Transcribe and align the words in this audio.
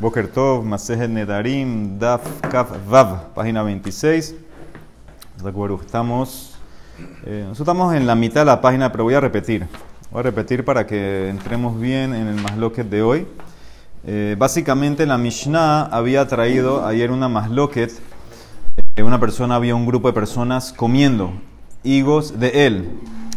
Boker 0.00 0.28
Tov, 0.28 0.64
Masejet 0.64 1.10
Nedarim, 1.10 1.98
Daf 1.98 2.22
Kaf 2.50 2.70
Vav, 2.88 3.34
página 3.34 3.62
26. 3.62 4.34
Estamos, 5.82 6.58
eh, 7.26 7.44
nosotros 7.46 7.60
estamos 7.60 7.94
en 7.94 8.06
la 8.06 8.14
mitad 8.14 8.40
de 8.40 8.46
la 8.46 8.62
página, 8.62 8.90
pero 8.90 9.04
voy 9.04 9.12
a 9.12 9.20
repetir. 9.20 9.66
Voy 10.10 10.20
a 10.20 10.22
repetir 10.22 10.64
para 10.64 10.86
que 10.86 11.28
entremos 11.28 11.78
bien 11.78 12.14
en 12.14 12.28
el 12.28 12.36
masloquet 12.36 12.88
de 12.88 13.02
hoy. 13.02 13.26
Eh, 14.06 14.36
básicamente 14.38 15.04
la 15.04 15.18
Mishnah 15.18 15.82
había 15.82 16.26
traído 16.26 16.86
ayer 16.86 17.10
una 17.10 17.28
masloquet. 17.28 17.92
Eh, 18.96 19.02
una 19.02 19.20
persona, 19.20 19.56
había 19.56 19.74
un 19.74 19.84
grupo 19.84 20.08
de 20.08 20.14
personas 20.14 20.72
comiendo 20.72 21.30
higos 21.82 22.40
de 22.40 22.66
él. 22.66 22.88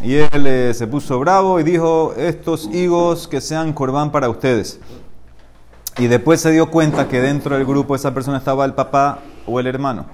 Y 0.01 0.15
él 0.15 0.47
eh, 0.47 0.73
se 0.73 0.87
puso 0.87 1.19
bravo 1.19 1.59
y 1.59 1.63
dijo, 1.63 2.13
estos 2.17 2.69
higos 2.73 3.27
que 3.27 3.41
sean 3.41 3.73
corbán 3.73 4.13
para 4.13 4.29
ustedes. 4.29 4.79
Y 5.97 6.07
después 6.07 6.41
se 6.41 6.51
dio 6.51 6.71
cuenta 6.71 7.07
que 7.07 7.21
dentro 7.21 7.55
del 7.55 7.65
grupo 7.65 7.95
esa 7.95 8.13
persona 8.13 8.39
estaba 8.39 8.65
el 8.65 8.73
papá 8.73 9.19
o 9.45 9.59
el 9.59 9.67
hermano. 9.67 10.05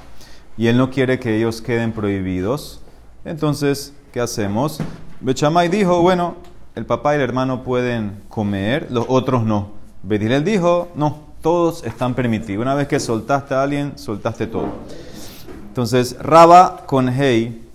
Y 0.57 0.67
él 0.67 0.77
no 0.77 0.89
quiere 0.89 1.19
que 1.19 1.37
ellos 1.37 1.61
queden 1.61 1.93
prohibidos. 1.93 2.81
Entonces, 3.23 3.93
¿qué 4.11 4.19
hacemos? 4.19 4.79
Bechamay 5.21 5.69
dijo, 5.69 6.01
bueno, 6.01 6.35
el 6.75 6.85
papá 6.85 7.13
y 7.13 7.15
el 7.15 7.21
hermano 7.21 7.63
pueden 7.63 8.21
comer, 8.27 8.87
los 8.89 9.05
otros 9.07 9.43
no. 9.43 9.69
Betilel 10.03 10.43
dijo, 10.43 10.89
no, 10.95 11.19
todos 11.41 11.83
están 11.85 12.13
permitidos. 12.13 12.61
Una 12.61 12.75
vez 12.75 12.87
que 12.87 12.99
soltaste 12.99 13.53
a 13.53 13.63
alguien, 13.63 13.97
soltaste 13.97 14.47
todo. 14.47 14.67
Entonces, 15.69 16.17
Raba 16.19 16.85
con 16.85 17.07
Hey, 17.07 17.65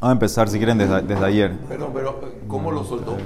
vamos 0.00 0.10
a 0.10 0.12
empezar 0.12 0.48
si 0.48 0.58
quieren 0.58 0.78
desde, 0.78 1.02
desde 1.02 1.24
ayer. 1.24 1.56
Perdón, 1.68 1.90
pero 1.92 2.20
¿cómo 2.46 2.70
lo 2.70 2.84
soltó? 2.84 3.16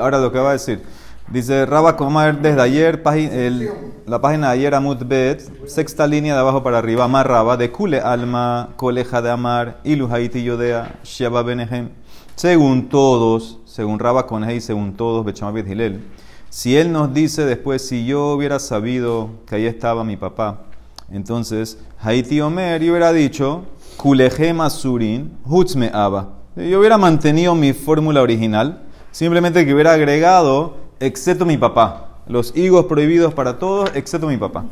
Ahora 0.00 0.18
lo 0.18 0.32
que 0.32 0.38
va 0.38 0.50
a 0.50 0.52
decir. 0.54 0.82
Dice 1.28 1.64
Raba 1.66 1.96
Comer 1.96 2.38
desde 2.40 2.60
ayer, 2.60 3.02
el- 3.32 3.70
la 4.06 4.20
página 4.20 4.48
de 4.48 4.52
ayer 4.54 4.74
Amut 4.74 5.02
Bet, 5.04 5.40
sexta 5.66 6.06
línea 6.06 6.34
de 6.34 6.40
abajo 6.40 6.62
para 6.62 6.78
arriba, 6.78 7.04
Amar 7.04 7.26
Raba, 7.26 7.56
de 7.56 7.70
Kule 7.72 7.98
Alma, 8.00 8.68
Coleja 8.76 9.22
de 9.22 9.30
Amar, 9.30 9.80
Ilu 9.84 10.06
Haiti 10.12 10.44
Yodea, 10.44 10.96
Sheba 11.02 11.42
Benehem. 11.42 11.88
Según 12.36 12.88
todos, 12.88 13.58
según 13.64 13.98
Raba 13.98 14.26
Conhei, 14.26 14.60
según 14.60 14.94
todos, 14.94 15.24
Bechamabit 15.24 15.66
Hilel. 15.66 16.02
Si 16.50 16.76
él 16.76 16.92
nos 16.92 17.12
dice 17.14 17.44
después, 17.46 17.86
si 17.86 18.04
yo 18.04 18.32
hubiera 18.32 18.58
sabido 18.58 19.30
que 19.46 19.56
ahí 19.56 19.66
estaba 19.66 20.04
mi 20.04 20.16
papá, 20.16 20.64
entonces 21.10 21.78
Haiti 22.00 22.40
Omer, 22.42 22.82
yo 22.82 22.92
hubiera 22.92 23.12
dicho, 23.12 23.64
Kulejem 23.96 24.60
Asurin, 24.60 25.38
Hutzme 25.44 25.90
Abba. 25.92 26.28
Yo 26.54 26.78
hubiera 26.80 26.98
mantenido 26.98 27.54
mi 27.54 27.72
fórmula 27.72 28.20
original, 28.22 28.82
simplemente 29.10 29.64
que 29.64 29.72
hubiera 29.74 29.94
agregado, 29.94 30.83
excepto 31.00 31.44
mi 31.44 31.56
papá. 31.56 32.08
Los 32.26 32.56
higos 32.56 32.86
prohibidos 32.86 33.34
para 33.34 33.58
todos, 33.58 33.90
excepto 33.94 34.26
mi 34.28 34.36
papá. 34.36 34.64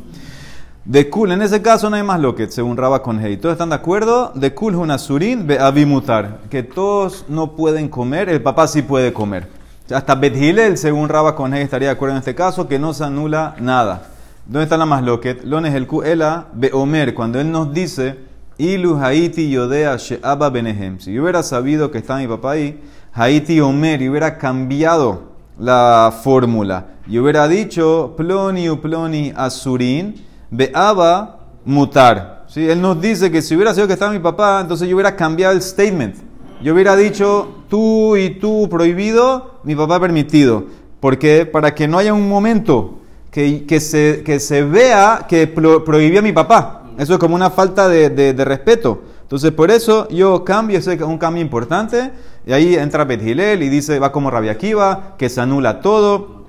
De 0.85 1.09
Kul, 1.09 1.31
en 1.31 1.41
ese 1.41 1.61
caso 1.61 1.89
no 1.89 1.95
hay 1.95 2.03
más 2.03 2.19
lo 2.19 2.35
que, 2.35 2.51
según 2.51 2.75
Raba 2.75 3.01
Conhei. 3.01 3.37
¿Todos 3.37 3.53
están 3.53 3.69
de 3.69 3.75
acuerdo? 3.75 4.33
De 4.35 4.53
Kul 4.53 4.75
Hunasurin, 4.75 5.47
be 5.47 5.57
Abimutar. 5.57 6.39
Que 6.49 6.61
todos 6.61 7.23
no 7.29 7.55
pueden 7.55 7.87
comer, 7.87 8.27
el 8.27 8.41
papá 8.41 8.67
sí 8.67 8.81
puede 8.81 9.13
comer. 9.13 9.47
Hasta 9.93 10.15
Bethilel, 10.15 10.77
según 10.77 11.07
Raba 11.07 11.35
Conhei, 11.35 11.61
estaría 11.63 11.87
de 11.87 11.93
acuerdo 11.93 12.15
en 12.15 12.19
este 12.19 12.35
caso, 12.35 12.67
que 12.67 12.79
no 12.79 12.93
se 12.93 13.05
anula 13.05 13.55
nada. 13.59 14.09
¿Dónde 14.45 14.63
está 14.63 14.75
la 14.75 14.85
más 14.85 15.03
loquet? 15.03 15.43
Lones 15.45 15.73
el 15.73 15.87
Ela 16.03 16.47
be 16.53 16.69
Omer, 16.73 17.13
cuando 17.13 17.39
él 17.39 17.49
nos 17.49 17.73
dice, 17.73 18.17
Ilu 18.57 18.97
Haiti 18.97 19.49
Yodea 19.49 19.95
Sheaba 19.95 20.49
Benehem. 20.49 20.99
Si 20.99 21.13
yo 21.13 21.23
hubiera 21.23 21.43
sabido 21.43 21.91
que 21.91 21.99
está 21.99 22.17
mi 22.17 22.27
papá 22.27 22.51
ahí, 22.51 22.81
Haiti 23.13 23.61
Omer, 23.61 24.01
y 24.01 24.09
hubiera 24.09 24.37
cambiado 24.37 25.32
la 25.59 26.13
fórmula. 26.23 26.87
Y 27.07 27.17
hubiera 27.19 27.47
dicho, 27.47 28.13
Ploni 28.17 28.69
u 28.69 28.79
Ploni 28.79 29.33
Asurin, 29.35 30.15
Beaba 30.49 31.39
Mutar. 31.65 32.45
¿Sí? 32.47 32.69
Él 32.69 32.81
nos 32.81 33.01
dice 33.01 33.31
que 33.31 33.41
si 33.41 33.55
hubiera 33.55 33.73
sido 33.73 33.87
que 33.87 33.93
estaba 33.93 34.11
mi 34.11 34.19
papá, 34.19 34.59
entonces 34.61 34.87
yo 34.87 34.95
hubiera 34.95 35.15
cambiado 35.15 35.53
el 35.53 35.61
statement. 35.61 36.15
Yo 36.61 36.73
hubiera 36.73 36.95
dicho, 36.95 37.63
tú 37.69 38.15
y 38.15 38.31
tú 38.39 38.67
prohibido, 38.69 39.59
mi 39.63 39.75
papá 39.75 39.99
permitido. 39.99 40.65
Porque 40.99 41.45
para 41.45 41.73
que 41.75 41.87
no 41.87 41.97
haya 41.97 42.13
un 42.13 42.29
momento 42.29 42.99
que, 43.31 43.65
que, 43.65 43.79
se, 43.79 44.21
que 44.23 44.39
se 44.39 44.63
vea 44.63 45.25
que 45.27 45.47
pro- 45.47 45.83
prohibía 45.83 46.19
a 46.19 46.23
mi 46.23 46.31
papá. 46.31 46.83
Eso 46.97 47.13
es 47.13 47.19
como 47.19 47.35
una 47.35 47.49
falta 47.49 47.87
de- 47.89 48.09
de 48.11 48.45
respeto. 48.45 49.01
Entonces, 49.33 49.51
por 49.51 49.71
eso 49.71 50.07
yo 50.09 50.43
cambio, 50.45 50.77
ese 50.77 50.93
es 50.93 51.01
un 51.01 51.17
cambio 51.17 51.41
importante. 51.41 52.11
Y 52.45 52.53
ahí 52.53 52.75
entra 52.75 53.03
Bethilel 53.03 53.63
y 53.63 53.69
dice, 53.69 53.97
va 53.97 54.11
como 54.11 54.29
Rabia 54.29 54.51
Akiva, 54.51 55.15
que 55.17 55.27
se 55.27 55.41
anula 55.41 55.81
todo. 55.81 56.43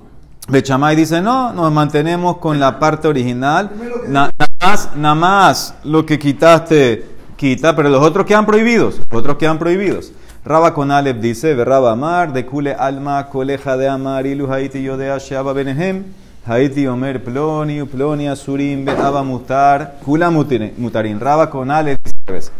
Bechamay 0.49 0.95
dice, 0.95 1.19
no, 1.19 1.51
nos 1.51 1.71
mantenemos 1.71 2.37
con 2.37 2.59
la 2.59 2.77
parte 2.77 3.07
original. 3.07 3.71
Na- 4.07 4.29
Nada 4.37 4.51
más, 4.61 4.89
nada 4.95 5.15
más 5.15 5.73
lo 5.83 6.05
que 6.05 6.19
quitaste, 6.19 7.05
quita, 7.35 7.75
pero 7.75 7.89
los 7.89 8.03
otros 8.03 8.23
quedan 8.27 8.45
prohibidos. 8.45 8.99
Los 9.09 9.19
otros 9.21 9.37
quedan 9.37 9.57
prohibidos. 9.57 10.11
Raba 10.45 10.75
con 10.75 10.91
Alep 10.91 11.19
dice, 11.19 11.55
Berraba 11.55 11.91
Amar, 11.93 12.33
de 12.33 12.45
Kule 12.45 12.75
Alma, 12.75 13.29
Coleja 13.31 13.77
de 13.77 13.89
Amar, 13.89 14.27
Ilu 14.27 14.53
Haiti 14.53 14.83
Yodea 14.83 15.17
Sheaba 15.17 15.53
Benehem, 15.53 16.03
Haiti 16.45 16.85
Omer 16.85 17.23
Ploni, 17.23 17.81
Ploni 17.83 18.27
Asurim, 18.27 18.85
Beaba 18.85 19.23
Mutar, 19.23 19.95
Kula 20.05 20.29
Mutarin. 20.29 21.19
Raba 21.19 21.49
con 21.49 21.71
Alep 21.71 21.97
dice. 22.27 22.51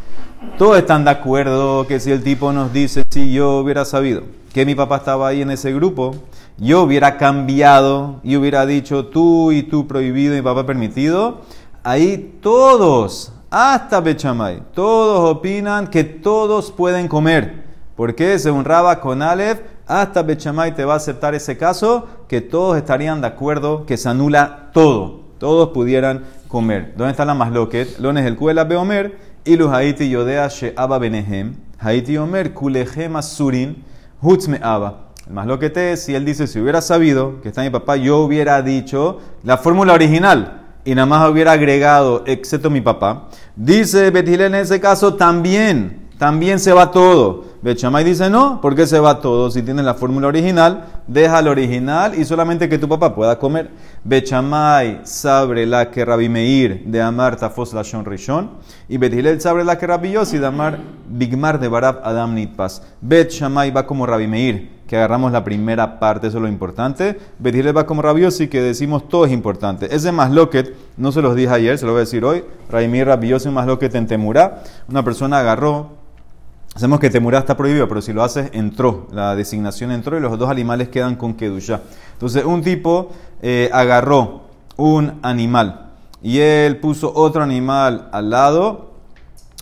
Todos 0.57 0.77
están 0.77 1.03
de 1.03 1.11
acuerdo 1.11 1.85
que 1.85 1.99
si 1.99 2.11
el 2.11 2.23
tipo 2.23 2.53
nos 2.53 2.71
dice, 2.71 3.03
si 3.09 3.33
yo 3.33 3.57
hubiera 3.57 3.83
sabido 3.83 4.23
que 4.53 4.65
mi 4.65 4.73
papá 4.73 4.97
estaba 4.97 5.27
ahí 5.27 5.41
en 5.41 5.51
ese 5.51 5.73
grupo, 5.73 6.15
yo 6.57 6.83
hubiera 6.83 7.17
cambiado 7.17 8.21
y 8.23 8.37
hubiera 8.37 8.65
dicho 8.65 9.07
tú 9.07 9.51
y 9.51 9.63
tú 9.63 9.85
prohibido 9.85 10.37
y 10.37 10.41
papá 10.41 10.65
permitido, 10.65 11.41
ahí 11.83 12.37
todos, 12.41 13.33
hasta 13.49 13.99
Bechamay, 13.99 14.63
todos 14.73 15.29
opinan 15.29 15.87
que 15.87 16.05
todos 16.05 16.71
pueden 16.71 17.09
comer. 17.09 17.65
Porque 17.97 18.39
según 18.39 18.63
Raba 18.63 19.01
con 19.01 19.21
Aleph, 19.21 19.59
hasta 19.87 20.23
Bechamay 20.23 20.73
te 20.73 20.85
va 20.85 20.93
a 20.93 20.97
aceptar 20.97 21.35
ese 21.35 21.57
caso, 21.57 22.07
que 22.29 22.39
todos 22.39 22.77
estarían 22.77 23.19
de 23.19 23.27
acuerdo 23.27 23.85
que 23.85 23.97
se 23.97 24.07
anula 24.07 24.69
todo. 24.73 25.25
Todos 25.37 25.69
pudieran 25.69 26.23
comer. 26.47 26.93
¿Dónde 26.95 27.11
está 27.11 27.25
la 27.25 27.33
masloquet? 27.33 27.99
Lones 27.99 28.25
el 28.25 28.37
Kuela 28.37 28.63
Beomer, 28.63 29.17
Ilu 29.47 29.69
Haiti 29.69 30.09
Yodea 30.09 30.49
Sheaba 30.49 30.97
Benehem, 30.97 31.53
Haiti 31.77 32.17
Omer 32.17 32.51
Kulehem 32.51 33.15
Asurin, 33.15 33.83
Hutzme 34.19 34.59
Abba. 34.59 35.11
El 35.27 35.33
masloquet 35.33 35.77
es, 35.77 36.03
si 36.03 36.15
él 36.15 36.25
dice, 36.25 36.47
si 36.47 36.59
hubiera 36.59 36.81
sabido 36.81 37.41
que 37.41 37.49
está 37.49 37.61
mi 37.61 37.69
papá, 37.69 37.95
yo 37.95 38.17
hubiera 38.21 38.63
dicho 38.63 39.19
la 39.43 39.57
fórmula 39.57 39.93
original 39.93 40.63
y 40.83 40.95
nada 40.95 41.05
más 41.05 41.29
hubiera 41.29 41.51
agregado, 41.51 42.23
excepto 42.25 42.71
mi 42.71 42.81
papá. 42.81 43.29
Dice 43.55 44.09
Betilel 44.09 44.55
en 44.55 44.61
ese 44.61 44.79
caso 44.79 45.13
también, 45.13 46.09
también 46.17 46.59
se 46.59 46.73
va 46.73 46.89
todo. 46.89 47.45
Bechamay 47.65 48.03
dice 48.03 48.29
no, 48.29 48.61
¿por 48.61 48.75
qué 48.75 48.85
se 48.85 48.99
va 48.99 49.19
todo? 49.19 49.49
Si 49.49 49.63
tienes 49.63 49.83
la 49.83 49.95
fórmula 49.95 50.27
original, 50.27 50.85
deja 51.07 51.41
la 51.41 51.49
original 51.49 52.13
y 52.13 52.23
solamente 52.23 52.69
que 52.69 52.77
tu 52.77 52.87
papá 52.87 53.15
pueda 53.15 53.39
comer. 53.39 53.71
Bechamay 54.03 54.99
sabre 55.01 55.65
la 55.65 55.89
que 55.89 56.05
Rabbi 56.05 56.29
Meir 56.29 56.83
de 56.85 57.01
Amar 57.01 57.37
Tafos 57.37 57.73
Lashon 57.73 58.05
Rishon 58.05 58.51
y 58.87 58.99
Betilel 58.99 59.41
sabre 59.41 59.63
la 59.63 59.79
que 59.79 59.87
Rabbi 59.87 60.11
Yossi 60.11 60.37
de 60.37 60.45
Amar 60.45 60.77
Bigmar 61.09 61.59
de 61.59 61.67
Barab 61.67 62.01
Adam 62.03 62.35
Nitpas. 62.35 62.83
Bechamay 63.01 63.71
va 63.71 63.87
como 63.87 64.05
Rabbi 64.05 64.27
Meir, 64.27 64.83
que 64.85 64.97
agarramos 64.97 65.31
la 65.31 65.43
primera 65.43 65.97
parte, 65.97 66.27
eso 66.27 66.37
es 66.37 66.43
lo 66.43 66.47
importante. 66.47 67.17
Betilel 67.39 67.75
va 67.75 67.87
como 67.87 68.03
Rabbi 68.03 68.21
Yossi, 68.21 68.47
que 68.47 68.61
decimos 68.61 69.09
todo 69.09 69.25
es 69.25 69.31
importante. 69.31 69.87
Ese 69.89 70.11
masloquet, 70.11 70.71
no 70.97 71.11
se 71.11 71.23
los 71.23 71.35
dije 71.35 71.51
ayer, 71.51 71.79
se 71.79 71.87
lo 71.87 71.93
voy 71.93 72.01
a 72.01 72.01
decir 72.01 72.23
hoy. 72.25 72.43
Rabbi 72.69 72.87
Meir, 72.89 73.07
Rabbi 73.07 73.29
Yossi, 73.29 73.47
un 73.47 73.55
masloquet 73.55 73.95
en 73.95 74.05
Temurá. 74.05 74.61
Una 74.87 75.03
persona 75.03 75.39
agarró 75.39 76.04
Hacemos 76.75 76.99
que 76.99 77.09
Temurá 77.09 77.39
está 77.39 77.55
prohibido, 77.55 77.87
pero 77.87 78.01
si 78.01 78.11
lo 78.11 78.21
haces, 78.21 78.49
entró. 78.51 79.07
La 79.13 79.33
designación 79.33 79.91
entró 79.91 80.17
y 80.17 80.19
los 80.19 80.37
dos 80.37 80.49
animales 80.49 80.89
quedan 80.89 81.15
con 81.15 81.33
Kedushá. 81.33 81.79
Entonces, 82.11 82.43
un 82.43 82.61
tipo 82.63 83.13
eh, 83.41 83.69
agarró 83.71 84.41
un 84.75 85.13
animal 85.21 85.93
y 86.21 86.39
él 86.39 86.81
puso 86.81 87.13
otro 87.15 87.43
animal 87.43 88.09
al 88.11 88.29
lado 88.29 88.91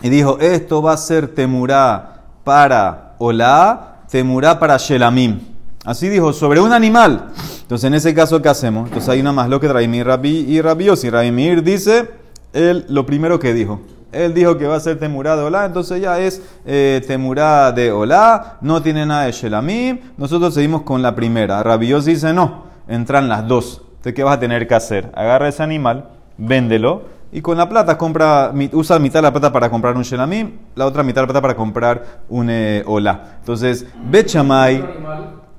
y 0.02 0.08
dijo: 0.08 0.38
Esto 0.40 0.82
va 0.82 0.94
a 0.94 0.96
ser 0.96 1.28
Temurá 1.28 2.24
para 2.42 3.14
Olá, 3.18 3.98
Temurá 4.10 4.58
para 4.58 4.76
Shelamim. 4.76 5.38
Así 5.84 6.08
dijo, 6.08 6.32
sobre 6.32 6.60
un 6.60 6.72
animal. 6.72 7.30
Entonces, 7.62 7.86
en 7.86 7.94
ese 7.94 8.12
caso, 8.12 8.42
¿qué 8.42 8.48
hacemos? 8.48 8.88
Entonces, 8.88 9.08
hay 9.08 9.20
una 9.20 9.32
más 9.32 9.48
lo 9.48 9.60
que 9.60 9.72
Raimir 9.72 10.04
Rabbi 10.04 10.46
y 10.48 10.60
Rabiosi. 10.60 11.10
Raimir 11.10 11.62
dice 11.62 12.10
él, 12.52 12.86
lo 12.88 13.06
primero 13.06 13.38
que 13.38 13.54
dijo. 13.54 13.82
Él 14.14 14.32
dijo 14.34 14.56
que 14.56 14.66
va 14.66 14.76
a 14.76 14.80
ser 14.80 14.98
temurá 14.98 15.36
de 15.36 15.42
Olá, 15.42 15.64
entonces 15.64 16.00
ya 16.00 16.18
es 16.20 16.40
eh, 16.64 17.02
temurá 17.06 17.72
de 17.72 17.90
Olá, 17.92 18.56
no 18.60 18.80
tiene 18.82 19.04
nada 19.04 19.24
de 19.24 19.32
Shelamim. 19.32 19.98
Nosotros 20.16 20.54
seguimos 20.54 20.82
con 20.82 21.02
la 21.02 21.14
primera. 21.14 21.62
Rabios 21.62 22.04
dice 22.04 22.32
no, 22.32 22.64
entran 22.88 23.28
las 23.28 23.46
dos. 23.48 23.82
Entonces, 23.96 24.14
¿qué 24.14 24.22
vas 24.24 24.36
a 24.36 24.40
tener 24.40 24.66
que 24.68 24.74
hacer? 24.74 25.10
Agarra 25.14 25.48
ese 25.48 25.62
animal, 25.62 26.08
véndelo 26.38 27.02
y 27.32 27.40
con 27.40 27.56
la 27.58 27.68
plata 27.68 27.98
compra, 27.98 28.52
usa 28.72 28.98
mitad 29.00 29.18
de 29.18 29.22
la 29.22 29.32
plata 29.32 29.50
para 29.52 29.68
comprar 29.68 29.96
un 29.96 30.02
Shelamim, 30.02 30.52
la 30.76 30.86
otra 30.86 31.02
mitad 31.02 31.16
de 31.16 31.22
la 31.22 31.26
plata 31.26 31.40
para 31.42 31.56
comprar 31.56 32.04
un 32.28 32.48
eh, 32.50 32.82
Olá. 32.86 33.36
Entonces, 33.40 33.84
Bechamay. 34.08 34.84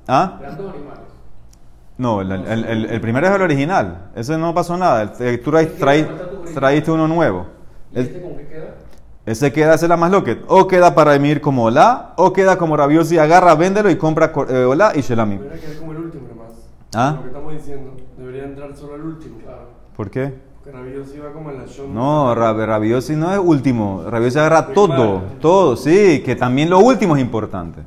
¿Ah? 0.08 0.38
No, 1.98 2.20
el, 2.20 2.30
el- 2.30 2.64
el- 2.64 2.84
el 2.86 3.00
primero 3.00 3.26
es 3.26 3.34
el 3.34 3.42
original. 3.42 4.10
Ese 4.14 4.36
no 4.38 4.54
pasó 4.54 4.76
nada. 4.76 5.12
Tú 5.42 5.50
traíste 6.54 6.90
uno 6.90 7.08
nuevo. 7.08 7.46
¿Y 7.94 8.00
este 8.00 8.20
con 8.20 8.36
qué 8.36 8.46
queda? 8.46 8.74
ese 9.26 9.52
queda, 9.52 9.74
es 9.74 9.82
la 9.82 9.96
más 9.96 10.10
loquet. 10.12 10.44
O 10.46 10.66
queda 10.68 10.94
para 10.94 11.14
emir 11.14 11.40
como 11.40 11.64
Olá, 11.64 12.12
o 12.16 12.32
queda 12.32 12.56
como 12.58 12.76
Rabiosi, 12.76 13.18
agarra, 13.18 13.54
véndelo 13.56 13.90
y 13.90 13.96
compra 13.96 14.32
eh, 14.48 14.64
Olá 14.64 14.92
y 14.94 15.00
Shelamim. 15.00 15.40
Debería 15.40 15.60
quedar 15.60 15.76
como 15.78 15.92
el 15.92 15.98
último 15.98 16.28
nomás. 16.28 16.52
¿Ah? 16.94 17.14
Lo 17.16 17.22
que 17.22 17.28
estamos 17.28 17.52
diciendo. 17.54 17.92
Debería 18.16 18.44
entrar 18.44 18.76
solo 18.76 18.94
el 18.94 19.02
último. 19.02 19.38
Claro. 19.42 19.68
¿Por 19.96 20.10
qué? 20.10 20.32
Porque 20.62 20.78
Rabios 20.78 21.08
iba 21.14 21.32
como 21.32 21.50
en 21.50 21.58
la 21.58 21.64
Shon. 21.66 21.92
No, 21.94 22.34
Rab- 22.36 22.64
Rabiosi 22.66 23.16
no 23.16 23.32
es 23.32 23.38
último. 23.42 24.04
Rabiosi 24.08 24.38
agarra 24.38 24.68
todo, 24.72 25.22
todo. 25.40 25.76
Sí, 25.76 26.22
que 26.24 26.36
también 26.36 26.70
lo 26.70 26.78
último 26.78 27.16
es 27.16 27.22
importante. 27.22 27.80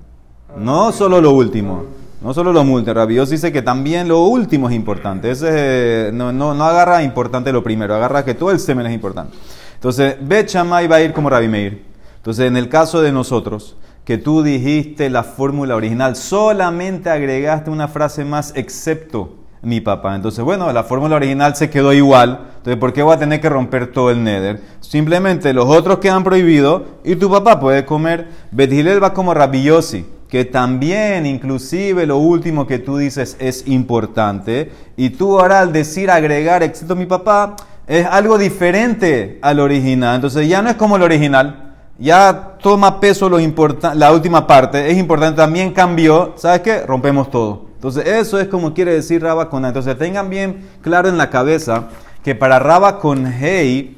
No 0.57 0.91
solo 0.91 1.21
lo 1.21 1.31
último. 1.31 1.83
No 2.21 2.33
solo 2.33 2.51
lo 2.51 2.61
último. 2.63 2.93
Rabiosi 2.93 3.33
dice 3.33 3.51
que 3.53 3.61
también 3.61 4.07
lo 4.09 4.23
último 4.23 4.67
es 4.69 4.75
importante. 4.75 5.31
Ese 5.31 5.47
eh, 5.51 6.11
no, 6.13 6.33
no, 6.33 6.53
no 6.53 6.63
agarra 6.65 7.01
importante 7.03 7.53
lo 7.53 7.63
primero, 7.63 7.95
agarra 7.95 8.25
que 8.25 8.33
todo 8.33 8.51
el 8.51 8.59
semen 8.59 8.85
es 8.87 8.93
importante. 8.93 9.37
Entonces, 9.79 10.17
Bet 10.19 10.53
va 10.53 10.95
a 10.97 11.01
ir 11.01 11.13
como 11.13 11.29
Rabbi 11.29 11.47
Meir. 11.47 11.85
Entonces, 12.17 12.47
en 12.47 12.57
el 12.57 12.67
caso 12.67 13.01
de 13.01 13.13
nosotros, 13.13 13.77
que 14.03 14.17
tú 14.17 14.43
dijiste 14.43 15.09
la 15.09 15.23
fórmula 15.23 15.77
original, 15.77 16.17
solamente 16.17 17.09
agregaste 17.09 17.69
una 17.69 17.87
frase 17.87 18.25
más, 18.25 18.51
excepto 18.57 19.35
mi 19.61 19.79
papá. 19.79 20.17
Entonces, 20.17 20.43
bueno, 20.43 20.69
la 20.73 20.83
fórmula 20.83 21.15
original 21.15 21.55
se 21.55 21.69
quedó 21.69 21.93
igual. 21.93 22.41
Entonces, 22.57 22.75
¿por 22.75 22.91
qué 22.91 23.03
voy 23.03 23.15
a 23.15 23.19
tener 23.19 23.39
que 23.39 23.47
romper 23.47 23.87
todo 23.93 24.11
el 24.11 24.21
nether? 24.21 24.59
Simplemente 24.81 25.53
los 25.53 25.69
otros 25.69 25.99
quedan 25.99 26.25
prohibidos 26.25 26.81
y 27.05 27.15
tu 27.15 27.31
papá 27.31 27.57
puede 27.57 27.85
comer. 27.85 28.27
Bet 28.51 28.71
va 29.01 29.13
como 29.13 29.33
Rabbi 29.33 29.63
Yossi, 29.63 30.05
que 30.27 30.43
también, 30.43 31.25
inclusive, 31.25 32.05
lo 32.05 32.17
último 32.17 32.67
que 32.67 32.79
tú 32.79 32.97
dices 32.97 33.37
es 33.39 33.65
importante. 33.65 34.73
Y 34.97 35.11
tú 35.11 35.39
ahora 35.39 35.61
al 35.61 35.71
decir 35.71 36.11
agregar, 36.11 36.63
excepto 36.63 36.97
mi 36.97 37.05
papá, 37.05 37.55
es 37.89 38.05
algo 38.05 38.37
diferente 38.37 39.39
al 39.41 39.59
original. 39.59 40.15
Entonces, 40.15 40.47
ya 40.47 40.61
no 40.61 40.69
es 40.69 40.75
como 40.77 40.95
el 40.95 41.03
original 41.03 41.65
ya 41.99 42.55
toma 42.61 42.99
peso 42.99 43.29
la 43.29 44.11
última 44.11 44.47
parte, 44.47 44.89
es 44.89 44.97
importante, 44.97 45.37
también 45.37 45.73
cambió, 45.73 46.33
¿sabes 46.37 46.61
qué? 46.61 46.85
Rompemos 46.85 47.29
todo. 47.29 47.65
Entonces, 47.75 48.07
eso 48.07 48.39
es 48.39 48.47
como 48.47 48.73
quiere 48.73 48.93
decir 48.93 49.21
Raba 49.21 49.49
con 49.49 49.65
Entonces, 49.65 49.97
tengan 49.97 50.29
bien 50.29 50.67
claro 50.81 51.09
en 51.09 51.17
la 51.17 51.29
cabeza 51.29 51.89
que 52.23 52.35
para 52.35 52.59
Raba 52.59 52.99
con 52.99 53.25
Hey, 53.31 53.97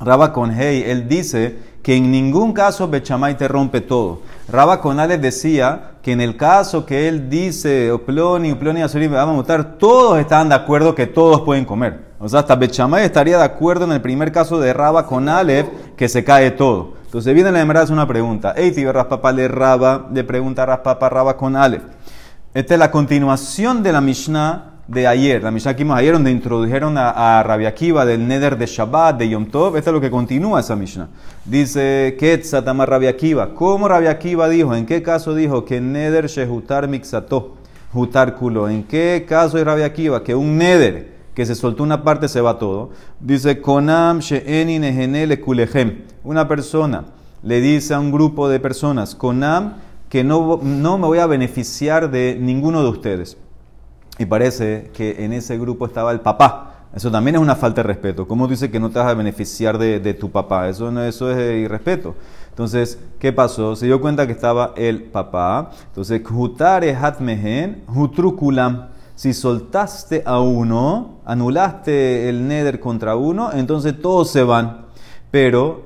Raba 0.00 0.32
con 0.32 0.52
Hey, 0.52 0.84
él 0.86 1.08
dice 1.08 1.58
que 1.82 1.96
en 1.96 2.10
ningún 2.10 2.52
caso 2.52 2.88
Bechamay 2.88 3.36
te 3.36 3.48
rompe 3.48 3.80
todo. 3.80 4.22
Raba 4.50 4.80
con 4.80 5.00
Ale 5.00 5.18
decía 5.18 5.92
que 6.02 6.12
en 6.12 6.20
el 6.20 6.36
caso 6.36 6.84
que 6.84 7.08
él 7.08 7.28
dice, 7.28 7.92
Oploni, 7.92 8.52
Oploni, 8.52 8.82
Azurim, 8.82 9.12
vamos 9.12 9.34
a 9.34 9.36
votar, 9.36 9.78
todos 9.78 10.18
estaban 10.18 10.48
de 10.48 10.54
acuerdo 10.54 10.94
que 10.94 11.06
todos 11.06 11.42
pueden 11.42 11.64
comer. 11.64 12.07
O 12.20 12.28
sea, 12.28 12.40
hasta 12.40 12.56
Bechamay 12.56 13.04
estaría 13.04 13.38
de 13.38 13.44
acuerdo 13.44 13.84
en 13.84 13.92
el 13.92 14.00
primer 14.00 14.32
caso 14.32 14.58
de 14.58 14.72
Raba 14.72 15.06
con 15.06 15.28
Aleph 15.28 15.68
que 15.96 16.08
se 16.08 16.24
cae 16.24 16.50
todo. 16.50 16.94
Entonces 17.04 17.32
viene 17.32 17.52
la 17.52 17.60
demora, 17.60 17.82
es 17.82 17.90
una 17.90 18.08
pregunta. 18.08 18.54
Tío, 18.54 18.92
Raspapa 18.92 19.30
le 19.32 19.46
Raba, 19.46 20.08
le 20.12 20.24
pregunta 20.24 20.66
Raspapa 20.66 21.08
Raba 21.08 21.36
con 21.36 21.54
Aleph. 21.54 21.82
Esta 22.52 22.74
es 22.74 22.80
la 22.80 22.90
continuación 22.90 23.82
de 23.82 23.92
la 23.92 24.00
Mishnah 24.00 24.80
de 24.88 25.06
ayer, 25.06 25.42
la 25.42 25.50
Mishnah 25.50 25.76
que 25.76 25.84
vimos 25.84 25.98
ayer, 25.98 26.14
donde 26.14 26.30
introdujeron 26.30 26.98
a, 26.98 27.38
a 27.38 27.42
Rabbi 27.44 27.66
Akiva 27.66 28.04
del 28.04 28.26
Neder 28.26 28.58
de 28.58 28.66
Shabbat, 28.66 29.16
de 29.16 29.28
Yom 29.28 29.46
Tov. 29.46 29.76
Esta 29.76 29.90
es 29.90 29.94
lo 29.94 30.00
que 30.00 30.10
continúa 30.10 30.60
esa 30.60 30.74
Mishnah. 30.74 31.08
Dice, 31.44 32.16
Ketzat 32.18 32.66
amar 32.66 32.90
Rabbi 32.90 33.06
Akiva. 33.06 33.54
¿Cómo 33.54 33.86
Rabbi 33.86 34.06
Akiva 34.06 34.48
dijo? 34.48 34.74
¿En 34.74 34.86
qué 34.86 35.02
caso 35.02 35.34
dijo 35.36 35.64
que 35.64 35.80
Neder 35.80 36.26
shehutar 36.26 36.88
mixato, 36.88 37.58
hutar 37.94 38.34
kulo? 38.34 38.68
¿En 38.68 38.82
qué 38.82 39.24
caso 39.28 39.56
es 39.56 39.64
Rabbi 39.64 39.82
Akiva? 39.82 40.24
Que 40.24 40.34
un 40.34 40.58
Neder 40.58 41.17
que 41.38 41.46
se 41.46 41.54
soltó 41.54 41.84
una 41.84 42.02
parte 42.02 42.26
se 42.26 42.40
va 42.40 42.58
todo. 42.58 42.90
Dice, 43.20 43.60
Konam 43.60 44.18
she'eni 44.18 44.80
nehene 44.80 45.24
le 45.24 45.40
kulehem. 45.40 46.02
Una 46.24 46.48
persona 46.48 47.04
le 47.44 47.60
dice 47.60 47.94
a 47.94 48.00
un 48.00 48.10
grupo 48.10 48.48
de 48.48 48.58
personas, 48.58 49.14
Konam, 49.14 49.74
que 50.08 50.24
no, 50.24 50.58
no 50.60 50.98
me 50.98 51.06
voy 51.06 51.18
a 51.18 51.28
beneficiar 51.28 52.10
de 52.10 52.36
ninguno 52.40 52.82
de 52.82 52.88
ustedes. 52.88 53.36
Y 54.18 54.26
parece 54.26 54.90
que 54.92 55.24
en 55.24 55.32
ese 55.32 55.56
grupo 55.58 55.86
estaba 55.86 56.10
el 56.10 56.18
papá. 56.18 56.74
Eso 56.92 57.08
también 57.08 57.36
es 57.36 57.40
una 57.40 57.54
falta 57.54 57.82
de 57.82 57.86
respeto. 57.86 58.26
¿Cómo 58.26 58.48
dice 58.48 58.68
que 58.68 58.80
no 58.80 58.90
te 58.90 58.98
vas 58.98 59.06
a 59.06 59.14
beneficiar 59.14 59.78
de, 59.78 60.00
de 60.00 60.14
tu 60.14 60.32
papá? 60.32 60.68
Eso, 60.68 60.90
no, 60.90 61.04
eso 61.04 61.30
es 61.30 61.38
eh, 61.38 61.58
irrespeto. 61.58 62.16
Entonces, 62.50 62.98
¿qué 63.20 63.32
pasó? 63.32 63.76
Se 63.76 63.86
dio 63.86 64.00
cuenta 64.00 64.26
que 64.26 64.32
estaba 64.32 64.72
el 64.76 65.04
papá. 65.04 65.70
Entonces, 65.86 66.20
Jutare 66.24 66.96
hatmehen. 66.96 67.84
Si 69.18 69.34
soltaste 69.34 70.22
a 70.24 70.38
uno, 70.38 71.22
anulaste 71.24 72.28
el 72.28 72.46
neder 72.46 72.78
contra 72.78 73.16
uno, 73.16 73.50
entonces 73.52 74.00
todos 74.00 74.30
se 74.30 74.44
van. 74.44 74.86
Pero, 75.32 75.82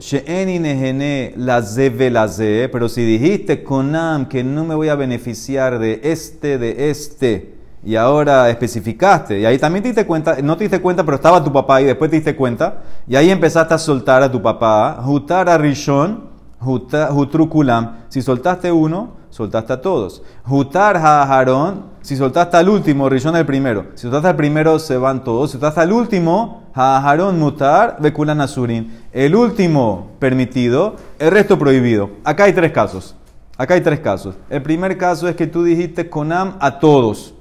la 1.36 1.62
ze 1.62 2.68
pero 2.70 2.88
si 2.90 3.02
dijiste 3.02 3.64
konam 3.64 4.26
que 4.28 4.44
no 4.44 4.66
me 4.66 4.74
voy 4.74 4.90
a 4.90 4.96
beneficiar 4.96 5.78
de 5.78 6.02
este, 6.04 6.58
de 6.58 6.90
este, 6.90 7.54
y 7.82 7.96
ahora 7.96 8.50
especificaste, 8.50 9.40
y 9.40 9.46
ahí 9.46 9.56
también 9.56 9.82
te 9.82 9.88
diste 9.88 10.04
cuenta, 10.04 10.36
no 10.42 10.58
te 10.58 10.64
diste 10.64 10.82
cuenta, 10.82 11.02
pero 11.02 11.14
estaba 11.14 11.42
tu 11.42 11.50
papá 11.50 11.80
y 11.80 11.86
después 11.86 12.10
te 12.10 12.16
diste 12.16 12.36
cuenta, 12.36 12.82
y 13.08 13.16
ahí 13.16 13.30
empezaste 13.30 13.72
a 13.72 13.78
soltar 13.78 14.22
a 14.22 14.30
tu 14.30 14.42
papá, 14.42 15.00
jutar 15.02 15.48
a 15.48 15.56
Rishon, 15.56 16.24
jutrukulam, 16.60 17.96
si 18.10 18.20
soltaste 18.20 18.70
uno, 18.70 19.21
soltaste 19.32 19.72
a 19.72 19.80
todos. 19.80 20.22
Jutar 20.44 20.96
a 20.96 21.22
Aarón, 21.24 21.86
si 22.02 22.16
soltaste 22.16 22.58
al 22.58 22.68
último, 22.68 23.08
Rishon 23.08 23.34
el 23.34 23.46
primero, 23.46 23.86
si 23.94 24.02
soltaste 24.02 24.28
al 24.28 24.36
primero 24.36 24.78
se 24.78 24.96
van 24.96 25.24
todos, 25.24 25.50
si 25.50 25.52
soltaste 25.54 25.80
al 25.80 25.92
último, 25.92 26.64
Aarón 26.74 27.40
mutar, 27.40 27.96
bekulan 27.98 28.40
asurin, 28.40 29.02
el 29.12 29.34
último 29.34 30.12
permitido, 30.18 30.96
el 31.18 31.32
resto 31.32 31.58
prohibido. 31.58 32.10
Acá 32.22 32.44
hay 32.44 32.52
tres 32.52 32.70
casos. 32.70 33.16
Acá 33.56 33.74
hay 33.74 33.80
tres 33.80 34.00
casos. 34.00 34.34
El 34.50 34.62
primer 34.62 34.96
caso 34.98 35.28
es 35.28 35.36
que 35.36 35.46
tú 35.46 35.64
dijiste 35.64 36.08
Konam 36.08 36.56
a 36.60 36.78
todos 36.78 37.34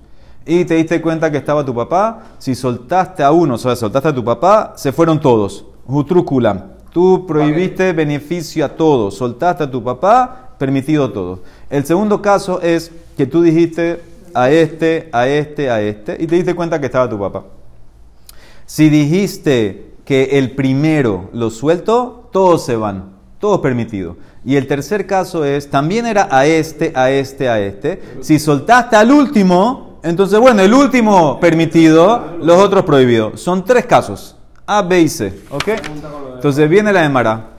y 0.45 0.65
te 0.65 0.75
diste 0.75 1.01
cuenta 1.01 1.31
que 1.31 1.37
estaba 1.37 1.65
tu 1.65 1.73
papá. 1.73 2.35
Si 2.37 2.55
soltaste 2.55 3.23
a 3.23 3.31
uno, 3.31 3.55
o 3.55 3.57
sea, 3.57 3.75
soltaste 3.75 4.09
a 4.09 4.15
tu 4.15 4.23
papá, 4.23 4.73
se 4.75 4.91
fueron 4.91 5.19
todos. 5.19 5.65
Jutrukulam. 5.85 6.63
Tú 6.91 7.25
prohibiste 7.25 7.94
beneficio 7.94 8.65
a 8.65 8.69
todos. 8.69 9.15
Soltaste 9.15 9.63
a 9.63 9.71
tu 9.71 9.83
papá, 9.83 10.55
permitido 10.57 11.11
todo. 11.11 11.39
El 11.71 11.85
segundo 11.85 12.21
caso 12.21 12.62
es 12.62 12.91
que 13.15 13.25
tú 13.25 13.41
dijiste 13.41 14.01
a 14.33 14.51
este, 14.51 15.09
a 15.13 15.27
este, 15.27 15.69
a 15.69 15.81
este 15.81 16.18
y 16.19 16.27
te 16.27 16.35
diste 16.35 16.53
cuenta 16.53 16.79
que 16.79 16.88
estaba 16.88 17.09
tu 17.09 17.18
papá. 17.18 17.45
Si 18.65 18.89
dijiste 18.89 19.94
que 20.03 20.37
el 20.37 20.51
primero 20.51 21.30
lo 21.33 21.49
suelto, 21.49 22.30
todos 22.33 22.66
se 22.66 22.75
van, 22.75 23.13
todos 23.40 23.61
permitidos. 23.61 24.18
Y 24.44 24.57
el 24.57 24.68
tercer 24.68 25.07
caso 25.07 25.45
es, 25.45 25.69
también 25.69 26.06
era 26.06 26.28
a 26.30 26.45
este, 26.45 26.92
a 26.94 27.09
este, 27.09 27.47
a 27.47 27.59
este. 27.59 28.01
Si 28.19 28.37
soltaste 28.37 28.97
al 28.97 29.11
último, 29.11 29.99
entonces 30.04 30.40
bueno, 30.40 30.61
el 30.61 30.73
último 30.73 31.40
permitido, 31.40 32.37
los 32.42 32.57
otros 32.57 32.83
prohibidos. 32.83 33.40
Son 33.40 33.63
tres 33.63 33.85
casos, 33.85 34.35
A, 34.66 34.81
B 34.81 35.01
y 35.01 35.07
C, 35.07 35.40
¿ok? 35.49 35.69
Entonces 36.35 36.69
viene 36.69 36.92
la 36.92 37.06
Emara 37.06 37.51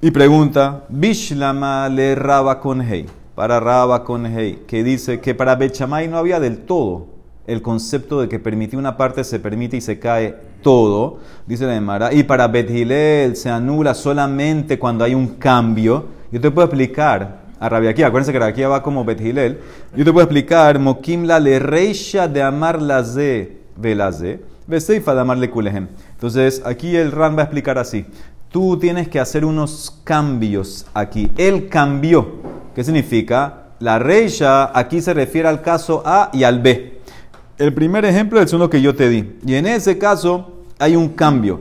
y 0.00 0.10
pregunta, 0.10 0.84
Bishlama 0.88 1.88
le 1.90 2.14
raba 2.14 2.58
con 2.58 2.80
hei, 2.80 3.06
para 3.34 3.60
raba 3.60 4.04
con 4.04 4.26
hei, 4.26 4.64
que 4.66 4.84
dice 4.84 5.20
que 5.20 5.34
para 5.34 5.56
Bechamay 5.56 6.08
no 6.08 6.18
había 6.18 6.40
del 6.40 6.58
todo 6.58 7.20
el 7.46 7.62
concepto 7.62 8.20
de 8.20 8.28
que 8.28 8.38
permitía 8.38 8.78
una 8.78 8.96
parte 8.96 9.24
se 9.24 9.40
permite 9.40 9.76
y 9.76 9.80
se 9.80 9.98
cae 9.98 10.36
todo, 10.62 11.18
dice 11.46 11.66
la 11.66 11.74
Emara, 11.74 12.12
y 12.12 12.22
para 12.22 12.46
Bet 12.46 12.70
Hillel 12.70 13.34
se 13.34 13.50
anula 13.50 13.94
solamente 13.94 14.78
cuando 14.78 15.04
hay 15.04 15.14
un 15.14 15.26
cambio. 15.36 16.06
Yo 16.30 16.40
te 16.40 16.50
puedo 16.50 16.66
explicar 16.66 17.40
a 17.58 17.68
Rabiaquía, 17.68 18.06
acuérdense 18.06 18.32
que 18.32 18.38
Rabiaquía 18.38 18.68
va 18.68 18.82
como 18.82 19.04
Bet 19.04 19.20
Hillel, 19.20 19.58
yo 19.96 20.04
te 20.04 20.12
puedo 20.12 20.24
explicar, 20.24 20.78
Mokimla 20.78 21.40
le 21.40 21.58
reisha 21.58 22.28
de 22.28 22.40
amar 22.40 22.80
la 22.80 23.02
ze, 23.02 23.58
velaze, 23.76 24.40
beseifa 24.68 25.14
de 25.14 25.20
amarle 25.20 25.50
kulehem. 25.50 25.88
Entonces 26.12 26.62
aquí 26.64 26.94
el 26.94 27.10
Ran 27.10 27.36
va 27.36 27.40
a 27.40 27.44
explicar 27.44 27.78
así. 27.78 28.06
Tú 28.50 28.78
tienes 28.78 29.08
que 29.08 29.20
hacer 29.20 29.44
unos 29.44 30.00
cambios 30.04 30.86
aquí. 30.92 31.30
Él 31.36 31.68
cambió. 31.68 32.39
¿Qué 32.80 32.84
significa? 32.84 33.64
La 33.80 33.98
reisha 33.98 34.70
aquí 34.72 35.02
se 35.02 35.12
refiere 35.12 35.46
al 35.46 35.60
caso 35.60 36.02
A 36.02 36.30
y 36.32 36.44
al 36.44 36.60
B. 36.60 36.98
El 37.58 37.74
primer 37.74 38.06
ejemplo 38.06 38.40
es 38.40 38.54
uno 38.54 38.70
que 38.70 38.80
yo 38.80 38.94
te 38.94 39.10
di. 39.10 39.38
Y 39.44 39.56
en 39.56 39.66
ese 39.66 39.98
caso 39.98 40.62
hay 40.78 40.96
un 40.96 41.10
cambio. 41.10 41.60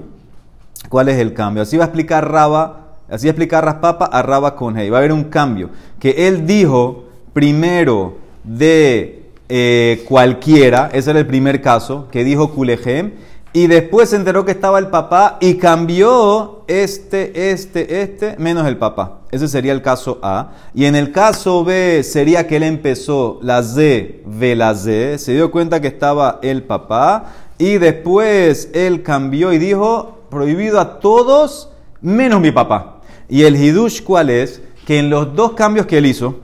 ¿Cuál 0.88 1.10
es 1.10 1.18
el 1.18 1.34
cambio? 1.34 1.64
Así 1.64 1.76
va 1.76 1.84
a 1.84 1.88
explicar 1.88 2.32
Raba, 2.32 2.94
así 3.10 3.28
va 3.28 3.32
a 3.32 3.34
explicar 3.34 3.66
Raspapa 3.66 4.06
a 4.06 4.22
Raba 4.22 4.56
con 4.56 4.78
Hey. 4.78 4.90
Va 4.90 4.96
a 4.96 5.00
haber 5.00 5.12
un 5.12 5.26
cambio. 5.26 5.72
Que 6.00 6.30
él 6.30 6.48
dijo 6.48 7.10
primero 7.34 8.20
de 8.46 9.26
eh, 9.50 10.06
cualquiera, 10.08 10.90
ese 10.94 11.10
era 11.10 11.20
el 11.20 11.28
primer 11.28 11.62
caso, 11.62 12.08
que 12.10 12.24
dijo 12.24 12.52
Kulejem, 12.52 13.12
y 13.52 13.68
después 13.68 14.12
se 14.12 14.16
enteró 14.16 14.46
que 14.46 14.52
estaba 14.52 14.80
el 14.80 14.88
papá 14.88 15.38
y 15.42 15.56
cambió 15.56 16.64
este, 16.70 17.52
este, 17.52 18.04
este, 18.04 18.38
menos 18.38 18.66
el 18.66 18.78
papá. 18.78 19.19
Ese 19.32 19.48
sería 19.48 19.74
el 19.74 19.82
caso 19.82 20.20
A. 20.24 20.52
Y 20.74 20.86
en 20.86 20.96
el 20.96 21.12
caso 21.12 21.64
B 21.64 22.04
sería 22.04 22.48
que 22.48 22.58
él 22.58 22.64
empezó 22.64 23.40
la 23.42 23.62
Z, 23.62 24.22
ve 24.26 24.56
la 24.56 24.74
Z, 24.74 25.18
se 25.20 25.34
dio 25.34 25.52
cuenta 25.52 25.82
que 25.82 25.88
estaba 25.88 26.40
el 26.42 26.64
papá 26.64 27.26
y 27.58 27.78
después 27.78 28.70
él 28.74 29.04
cambió 29.04 29.54
y 29.54 29.58
dijo, 29.58 30.20
prohibido 30.30 30.80
a 30.80 31.00
todos 31.00 31.70
menos 32.02 32.42
mi 32.42 32.52
papá. 32.52 33.02
Y 33.28 33.44
el 33.44 33.56
hidush, 33.56 34.02
¿cuál 34.02 34.30
es? 34.30 34.62
Que 34.88 34.98
en 35.00 35.10
los 35.10 35.36
dos 35.36 35.54
cambios 35.54 35.86
que 35.86 36.00
él 36.00 36.06
hizo, 36.06 36.40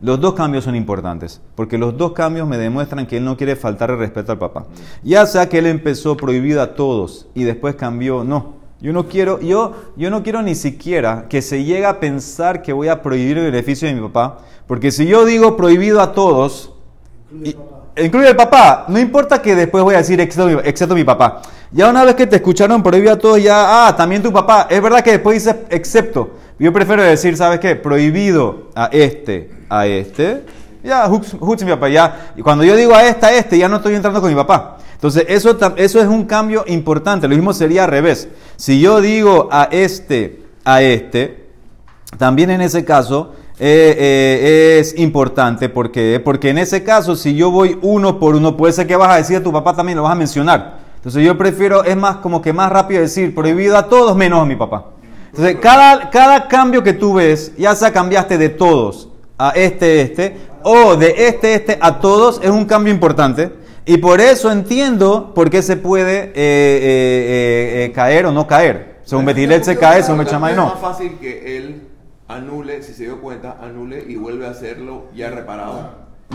los 0.00 0.20
dos 0.20 0.34
cambios 0.34 0.62
son 0.62 0.76
importantes, 0.76 1.40
porque 1.56 1.76
los 1.76 1.96
dos 1.96 2.12
cambios 2.12 2.46
me 2.46 2.56
demuestran 2.56 3.06
que 3.06 3.16
él 3.16 3.24
no 3.24 3.36
quiere 3.36 3.56
faltar 3.56 3.90
el 3.90 3.98
respeto 3.98 4.30
al 4.30 4.38
papá. 4.38 4.66
Ya 5.02 5.26
sea 5.26 5.48
que 5.48 5.58
él 5.58 5.66
empezó 5.66 6.16
prohibido 6.16 6.62
a 6.62 6.76
todos 6.76 7.26
y 7.34 7.42
después 7.42 7.74
cambió, 7.74 8.22
no. 8.22 8.57
Yo 8.80 8.92
no 8.92 9.08
quiero, 9.08 9.40
yo, 9.40 9.74
yo 9.96 10.08
no 10.10 10.22
quiero 10.22 10.40
ni 10.42 10.54
siquiera 10.54 11.26
que 11.28 11.42
se 11.42 11.64
llegue 11.64 11.84
a 11.84 11.98
pensar 11.98 12.62
que 12.62 12.72
voy 12.72 12.88
a 12.88 13.02
prohibir 13.02 13.38
el 13.38 13.50
beneficio 13.50 13.88
de 13.88 13.94
mi 13.94 14.00
papá, 14.08 14.38
porque 14.68 14.92
si 14.92 15.06
yo 15.06 15.24
digo 15.24 15.56
prohibido 15.56 16.00
a 16.00 16.12
todos, 16.12 16.72
y- 17.42 17.56
incluye 17.96 18.28
el 18.28 18.36
papá, 18.36 18.84
no 18.88 19.00
importa 19.00 19.42
que 19.42 19.56
después 19.56 19.82
voy 19.82 19.96
a 19.96 19.98
decir 19.98 20.20
excepto 20.20 20.46
mi, 20.46 20.52
excepto 20.64 20.94
mi 20.94 21.02
papá. 21.02 21.42
Ya 21.72 21.90
una 21.90 22.04
vez 22.04 22.14
que 22.14 22.26
te 22.26 22.36
escucharon 22.36 22.82
prohibido 22.82 23.12
a 23.14 23.18
todos, 23.18 23.42
ya, 23.42 23.88
ah, 23.88 23.96
también 23.96 24.22
tu 24.22 24.32
papá. 24.32 24.68
Es 24.70 24.80
verdad 24.80 25.02
que 25.02 25.10
después 25.10 25.42
dice 25.44 25.64
excepto. 25.70 26.30
Yo 26.58 26.72
prefiero 26.72 27.02
decir, 27.02 27.36
¿sabes 27.36 27.58
qué? 27.60 27.76
Prohibido 27.76 28.68
a 28.74 28.86
este, 28.92 29.50
a 29.68 29.86
este. 29.86 30.44
Ya, 30.82 31.06
hooks 31.08 31.64
mi 31.64 31.70
papá, 31.72 31.88
ya. 31.88 32.32
Y 32.36 32.42
cuando 32.42 32.64
yo 32.64 32.74
digo 32.76 32.94
a 32.94 33.04
este, 33.06 33.26
a 33.26 33.34
este, 33.34 33.58
ya 33.58 33.68
no 33.68 33.76
estoy 33.76 33.94
entrando 33.96 34.20
con 34.20 34.30
mi 34.30 34.36
papá. 34.36 34.77
Entonces, 34.98 35.26
eso, 35.28 35.56
eso 35.76 36.00
es 36.00 36.06
un 36.08 36.24
cambio 36.24 36.64
importante. 36.66 37.28
Lo 37.28 37.36
mismo 37.36 37.52
sería 37.52 37.84
al 37.84 37.90
revés. 37.90 38.28
Si 38.56 38.80
yo 38.80 39.00
digo 39.00 39.48
a 39.52 39.68
este, 39.70 40.42
a 40.64 40.82
este, 40.82 41.46
también 42.16 42.50
en 42.50 42.60
ese 42.60 42.84
caso 42.84 43.32
eh, 43.60 43.94
eh, 43.96 44.78
es 44.80 44.98
importante 44.98 45.68
porque, 45.68 46.20
porque 46.24 46.50
en 46.50 46.58
ese 46.58 46.82
caso 46.82 47.14
si 47.14 47.36
yo 47.36 47.52
voy 47.52 47.78
uno 47.82 48.18
por 48.18 48.34
uno 48.34 48.56
puede 48.56 48.72
ser 48.72 48.88
que 48.88 48.96
vas 48.96 49.10
a 49.10 49.16
decir 49.16 49.36
a 49.36 49.42
tu 49.42 49.52
papá 49.52 49.76
también 49.76 49.96
lo 49.98 50.02
vas 50.02 50.12
a 50.12 50.16
mencionar. 50.16 50.78
Entonces 50.96 51.24
yo 51.24 51.38
prefiero, 51.38 51.84
es 51.84 51.96
más 51.96 52.16
como 52.16 52.42
que 52.42 52.52
más 52.52 52.72
rápido 52.72 53.00
decir 53.00 53.34
prohibido 53.34 53.76
a 53.76 53.88
todos 53.88 54.16
menos 54.16 54.42
a 54.42 54.44
mi 54.44 54.56
papá. 54.56 54.86
Entonces 55.30 55.58
cada, 55.60 56.10
cada 56.10 56.48
cambio 56.48 56.82
que 56.82 56.92
tú 56.92 57.14
ves, 57.14 57.52
ya 57.56 57.74
sea 57.76 57.92
cambiaste 57.92 58.36
de 58.36 58.48
todos 58.48 59.08
a 59.38 59.50
este, 59.50 60.00
este, 60.00 60.36
o 60.64 60.96
de 60.96 61.14
este, 61.28 61.54
este 61.54 61.78
a 61.80 62.00
todos, 62.00 62.40
es 62.42 62.50
un 62.50 62.64
cambio 62.64 62.92
importante. 62.92 63.52
Y 63.90 63.96
por 63.96 64.20
eso 64.20 64.52
entiendo 64.52 65.32
por 65.34 65.48
qué 65.48 65.62
se 65.62 65.78
puede 65.78 66.24
eh, 66.24 66.32
eh, 66.34 66.34
eh, 66.36 67.84
eh, 67.86 67.92
caer 67.94 68.26
o 68.26 68.32
no 68.32 68.46
caer. 68.46 68.98
Según 69.02 69.24
Betilet 69.24 69.64
se 69.64 69.78
cae, 69.78 70.02
según 70.02 70.18
Bechamay 70.18 70.50
Es 70.50 70.56
no. 70.58 70.66
más 70.66 70.78
fácil 70.78 71.16
que 71.18 71.56
él 71.56 71.88
anule, 72.28 72.82
si 72.82 72.92
se 72.92 73.04
dio 73.04 73.22
cuenta, 73.22 73.56
anule 73.62 74.04
y 74.06 74.16
vuelve 74.16 74.46
a 74.46 74.50
hacerlo 74.50 75.04
ya 75.16 75.30
reparado. 75.30 75.88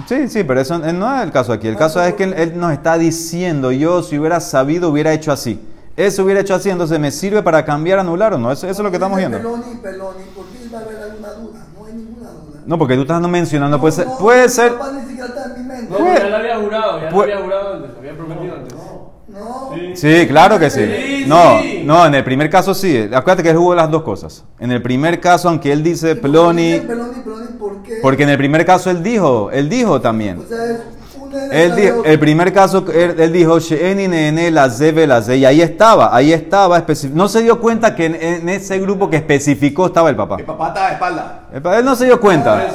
Sí, 0.07 0.27
sí, 0.29 0.43
pero 0.43 0.61
eso 0.61 0.79
no 0.79 1.15
es 1.15 1.21
el 1.21 1.31
caso 1.31 1.53
aquí. 1.53 1.67
El 1.67 1.75
caso 1.77 2.03
es 2.03 2.15
que 2.15 2.23
él, 2.23 2.33
él 2.33 2.53
nos 2.59 2.71
está 2.73 2.97
diciendo, 2.97 3.71
yo 3.71 4.01
si 4.01 4.17
hubiera 4.17 4.39
sabido 4.39 4.89
hubiera 4.89 5.13
hecho 5.13 5.31
así. 5.31 5.59
Eso 5.95 6.23
hubiera 6.23 6.41
hecho 6.41 6.55
así, 6.55 6.71
entonces 6.71 6.99
me 6.99 7.11
sirve 7.11 7.43
para 7.43 7.63
cambiar, 7.63 7.99
anular 7.99 8.33
o 8.33 8.39
no. 8.39 8.51
Eso, 8.51 8.65
eso 8.67 8.81
es 8.81 8.83
lo 8.83 8.89
que 8.89 8.97
estamos 8.97 9.19
viendo. 9.19 9.37
Peloni, 9.37 9.75
Peloni, 9.75 10.23
¿por 10.35 10.45
qué 10.47 10.73
va 10.73 10.79
a 10.79 10.81
haber 10.81 10.97
alguna 11.03 11.29
duda? 11.33 11.67
No 11.77 11.85
hay 11.85 11.93
ninguna 11.93 12.29
duda. 12.31 12.52
No, 12.65 12.77
porque 12.77 12.95
tú 12.95 13.01
estás 13.01 13.21
mencionando, 13.21 13.79
puede 13.79 13.91
ser, 13.93 14.07
No, 14.07 14.17
puede 14.17 14.49
ser, 14.49 14.73
papá 14.73 14.91
ni 14.93 15.01
siquiera 15.01 15.25
está 15.27 15.43
en 15.45 15.61
mi 15.61 15.67
mente. 15.67 15.91
No, 15.91 15.97
Pues- 15.97 16.09
porque 16.11 16.23
ya 16.23 16.29
lo 16.29 16.35
había 16.37 16.57
jurado, 16.59 16.99
ya 17.01 17.09
lo 17.11 17.21
había 17.21 17.37
jurado 17.37 17.73
antes, 17.75 17.91
había 17.97 18.13
prometido 18.17 18.55
antes. 18.55 18.73
No. 19.27 19.71
Sí, 19.95 20.27
claro 20.27 20.59
que 20.59 20.69
sí. 20.69 20.85
Sí, 20.85 21.25
No, 21.27 21.59
no, 21.85 22.05
en 22.05 22.13
el 22.15 22.23
primer 22.23 22.49
caso 22.49 22.73
sí. 22.75 22.97
Acuérdate 23.11 23.41
que 23.41 23.49
él 23.49 23.57
jugó 23.57 23.73
las 23.73 23.89
dos 23.89 24.03
cosas. 24.03 24.43
En 24.59 24.71
el 24.71 24.81
primer 24.81 25.19
caso, 25.19 25.49
aunque 25.49 25.71
él 25.71 25.81
dice 25.81 26.15
Peloni, 26.15 26.79
Peloni, 26.81 27.19
Peloni, 27.21 27.47
¿por 27.57 27.81
qué? 27.81 27.95
porque 28.01 28.23
en 28.23 28.29
el 28.29 28.37
primer 28.37 28.63
caso 28.65 28.91
él 28.91 29.01
dijo, 29.01 29.49
él 29.51 29.69
dijo 29.69 29.99
también. 30.01 30.37
O 30.39 30.47
sea, 30.47 30.57
Él 31.51 31.75
dijo, 31.75 32.03
el 32.05 32.19
primer 32.19 32.53
caso, 32.53 32.85
él, 32.93 33.15
él 33.19 33.31
dijo, 33.33 33.59
la 34.51 34.69
la 35.07 35.21
ze", 35.21 35.37
y 35.37 35.45
ahí 35.45 35.61
estaba, 35.61 36.15
ahí 36.15 36.33
estaba, 36.33 36.83
no 37.13 37.27
se 37.27 37.41
dio 37.41 37.59
cuenta 37.59 37.95
que 37.95 38.05
en, 38.05 38.15
en 38.15 38.49
ese 38.49 38.79
grupo 38.79 39.09
que 39.09 39.17
especificó 39.17 39.87
estaba 39.87 40.09
el 40.09 40.15
papá. 40.15 40.37
El 40.39 40.45
papá 40.45 40.67
está 40.69 40.87
de 40.87 40.93
espalda. 40.93 41.41
Él 41.77 41.85
no 41.85 41.95
se 41.95 42.05
dio 42.05 42.19
cuenta. 42.19 42.67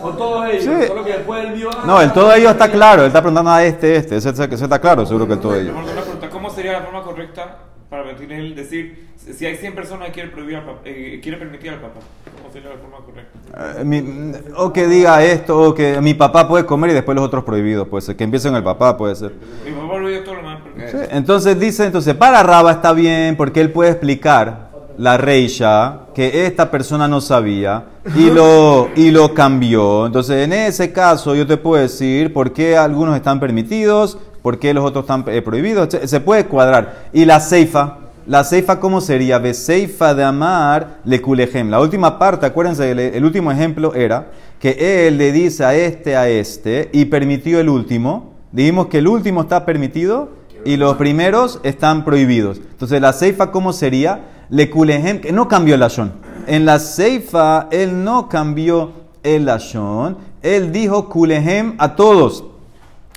con 0.00 0.16
todos 0.16 0.46
ellos, 0.48 0.64
Sí. 0.64 0.86
solo 0.88 1.04
que 1.04 1.12
después 1.12 1.44
él 1.44 1.52
vio. 1.52 1.68
ah, 1.70 1.82
No, 1.86 2.00
el 2.00 2.10
todo 2.12 2.32
ello 2.32 2.50
está 2.50 2.70
claro, 2.70 3.02
él 3.02 3.08
está 3.08 3.20
preguntando 3.20 3.50
a 3.50 3.62
este, 3.62 3.96
este, 3.96 4.16
ese, 4.16 4.30
ese- 4.30 4.44
ese 4.54 4.64
está 4.64 4.78
claro, 4.78 5.04
seguro 5.04 5.26
que 5.26 5.34
el 5.34 5.40
todo 5.40 5.54
ello. 5.54 5.72
Mejor 5.74 5.92
una 5.92 6.00
pregunta, 6.02 6.30
¿cómo 6.30 6.48
sería 6.50 6.72
la 6.72 6.80
forma 6.82 7.02
correcta 7.02 7.56
para 7.90 8.04
decir 8.04 9.09
si 9.36 9.46
hay 9.46 9.56
100 9.56 9.74
personas 9.74 10.06
que 10.08 10.12
quieren, 10.12 10.32
prohibir 10.32 10.56
al 10.56 10.64
papá, 10.64 10.80
eh, 10.84 11.20
quieren 11.22 11.38
permitir 11.40 11.70
al 11.70 11.80
papá? 11.80 12.00
¿Cómo 12.40 12.52
sería 12.52 12.70
la 12.70 12.76
forma 12.76 12.96
correcta? 13.04 13.80
Eh, 13.80 13.84
mi- 13.84 14.32
o 14.56 14.72
que 14.72 14.86
diga 14.86 15.22
esto, 15.24 15.58
o 15.60 15.74
que 15.74 16.00
mi 16.00 16.14
papá 16.14 16.48
puede 16.48 16.64
comer 16.66 16.90
y 16.90 16.94
después 16.94 17.14
los 17.14 17.24
otros 17.24 17.44
prohibidos, 17.44 17.86
puede 17.88 18.02
ser, 18.02 18.16
que 18.16 18.24
empiecen 18.24 18.54
el 18.54 18.62
papá, 18.64 18.96
puede 18.96 19.14
ser. 19.14 19.32
Mi 19.64 19.72
papá 19.72 19.98
lo 19.98 20.08
dio 20.08 20.22
todo 20.24 20.34
lo 20.36 20.42
más. 20.42 20.58
Sí, 20.90 20.96
Entonces 21.10 21.58
dice, 21.60 21.84
entonces 21.86 22.14
para 22.14 22.42
Raba 22.42 22.72
está 22.72 22.92
bien 22.92 23.36
porque 23.36 23.60
él 23.60 23.70
puede 23.70 23.90
explicar 23.90 24.70
la 24.96 25.16
reisha 25.16 26.00
que 26.14 26.46
esta 26.46 26.70
persona 26.70 27.06
no 27.08 27.20
sabía 27.20 27.84
y 28.16 28.30
lo, 28.30 28.88
y 28.96 29.10
lo 29.10 29.32
cambió. 29.34 30.06
Entonces 30.06 30.44
en 30.44 30.52
ese 30.52 30.92
caso 30.92 31.34
yo 31.34 31.46
te 31.46 31.56
puedo 31.56 31.80
decir 31.82 32.32
por 32.32 32.52
qué 32.52 32.76
algunos 32.76 33.16
están 33.16 33.40
permitidos, 33.40 34.18
por 34.42 34.58
qué 34.58 34.72
los 34.74 34.84
otros 34.84 35.04
están 35.04 35.24
eh, 35.28 35.42
prohibidos. 35.42 35.88
Se, 35.90 36.06
se 36.08 36.20
puede 36.20 36.46
cuadrar. 36.46 37.06
Y 37.12 37.24
la 37.24 37.40
ceifa, 37.40 37.98
la 38.26 38.44
ceifa 38.44 38.80
cómo 38.80 39.00
sería? 39.00 39.38
Ve 39.38 39.54
ceifa 39.54 40.14
de 40.14 40.24
amar 40.24 41.00
le 41.04 41.20
kulejem. 41.20 41.70
La 41.70 41.80
última 41.80 42.18
parte, 42.18 42.46
acuérdense, 42.46 42.90
el, 42.90 43.24
último 43.24 43.50
ejemplo 43.50 43.94
era 43.94 44.30
que 44.58 45.06
él 45.06 45.18
le 45.18 45.32
dice 45.32 45.64
a 45.64 45.74
este, 45.74 46.16
a 46.16 46.28
este 46.28 46.90
y 46.92 47.06
permitió 47.06 47.60
el 47.60 47.68
último. 47.68 48.34
Dijimos 48.52 48.88
que 48.88 48.98
el 48.98 49.08
último 49.08 49.42
está 49.42 49.64
permitido 49.64 50.30
y 50.64 50.76
los 50.76 50.96
primeros 50.96 51.60
están 51.62 52.04
prohibidos. 52.04 52.58
Entonces, 52.58 53.00
la 53.00 53.12
ceifa, 53.12 53.50
¿cómo 53.50 53.72
sería? 53.72 54.20
Le 54.50 54.68
kulehem, 54.68 55.20
que 55.20 55.32
no 55.32 55.48
cambió 55.48 55.74
el 55.74 55.80
lashon. 55.80 56.12
En 56.46 56.66
la 56.66 56.78
ceifa, 56.78 57.68
él 57.70 58.04
no 58.04 58.28
cambió 58.28 58.92
el 59.22 59.46
lashon. 59.46 60.18
Él 60.42 60.72
dijo 60.72 61.08
kulehem 61.08 61.74
a 61.78 61.96
todos. 61.96 62.44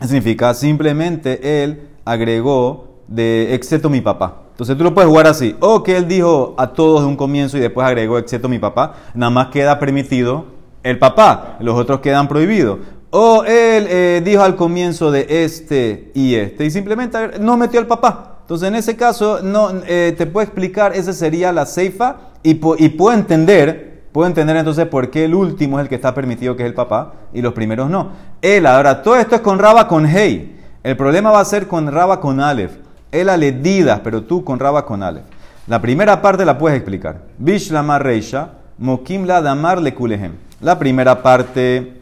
Significa 0.02 0.54
simplemente 0.54 1.64
él 1.64 1.90
agregó 2.06 3.00
de 3.08 3.54
excepto 3.54 3.90
mi 3.90 4.02
papá. 4.02 4.43
Entonces 4.54 4.78
tú 4.78 4.84
lo 4.84 4.94
puedes 4.94 5.10
jugar 5.10 5.28
así. 5.28 5.56
O 5.60 5.84
que 5.84 5.98
él 5.98 6.08
dijo 6.08 6.54
a 6.58 6.68
todos 6.68 7.02
de 7.02 7.08
un 7.08 7.16
comienzo 7.16 7.58
y 7.58 7.60
después 7.60 7.86
agregó 7.86 8.18
excepto 8.20 8.48
mi 8.48 8.60
papá. 8.60 8.94
Nada 9.16 9.32
más 9.32 9.48
queda 9.48 9.80
permitido 9.80 10.46
el 10.84 11.00
papá. 11.00 11.58
Los 11.60 11.76
otros 11.76 12.02
quedan 12.02 12.28
prohibidos. 12.28 12.80
O 13.10 13.44
él 13.44 13.88
eh, 13.90 14.22
dijo 14.24 14.44
al 14.44 14.56
comienzo 14.56 15.12
de 15.12 15.44
este 15.44 16.12
y 16.14 16.36
este 16.36 16.66
y 16.66 16.72
simplemente 16.72 17.40
no 17.40 17.58
metió 17.58 17.80
al 17.80 17.88
papá. 17.88 18.38
Entonces 18.42 18.68
en 18.68 18.76
ese 18.76 18.96
caso 18.96 19.42
no, 19.42 19.72
eh, 19.88 20.14
te 20.18 20.26
puedo 20.28 20.44
explicar, 20.44 20.96
esa 20.96 21.14
sería 21.14 21.52
la 21.52 21.66
ceifa 21.66 22.18
y, 22.44 22.52
y 22.52 22.90
puedo 22.90 23.14
entender 23.14 23.94
Puedo 24.14 24.28
entender 24.28 24.56
entonces 24.56 24.86
por 24.86 25.10
qué 25.10 25.26
el 25.26 25.34
último 25.34 25.80
es 25.80 25.84
el 25.84 25.90
que 25.90 25.96
está 25.96 26.14
permitido, 26.14 26.56
que 26.56 26.62
es 26.62 26.70
el 26.70 26.76
papá, 26.76 27.14
y 27.34 27.42
los 27.42 27.54
primeros 27.54 27.90
no. 27.90 28.12
Él, 28.44 28.68
ahora, 28.68 29.02
todo 29.02 29.16
esto 29.16 29.34
es 29.34 29.42
con 29.42 29.58
Raba 29.58 29.88
con 29.88 30.06
Hey. 30.06 30.56
El 30.84 30.96
problema 30.96 31.32
va 31.32 31.40
a 31.40 31.46
ser 31.46 31.68
con 31.68 31.92
Raba 31.92 32.22
con 32.22 32.40
Aleph. 32.40 32.74
Él 33.14 33.30
aledidas, 33.30 34.02
pero 34.04 34.24
tú 34.24 34.44
con 34.44 34.60
Raba 34.60 34.86
con 34.86 35.04
Aleph. 35.04 35.24
La 35.68 35.82
primera 35.82 36.22
parte 36.22 36.44
la 36.44 36.58
puedes 36.58 36.76
explicar. 36.76 37.22
Bishlama 37.38 38.00
Reisha, 38.00 38.50
Mokim 38.78 39.26
la 39.26 39.42
Damar 39.42 39.82
le. 39.82 40.32
La 40.60 40.78
primera 40.78 41.22
parte, 41.22 42.02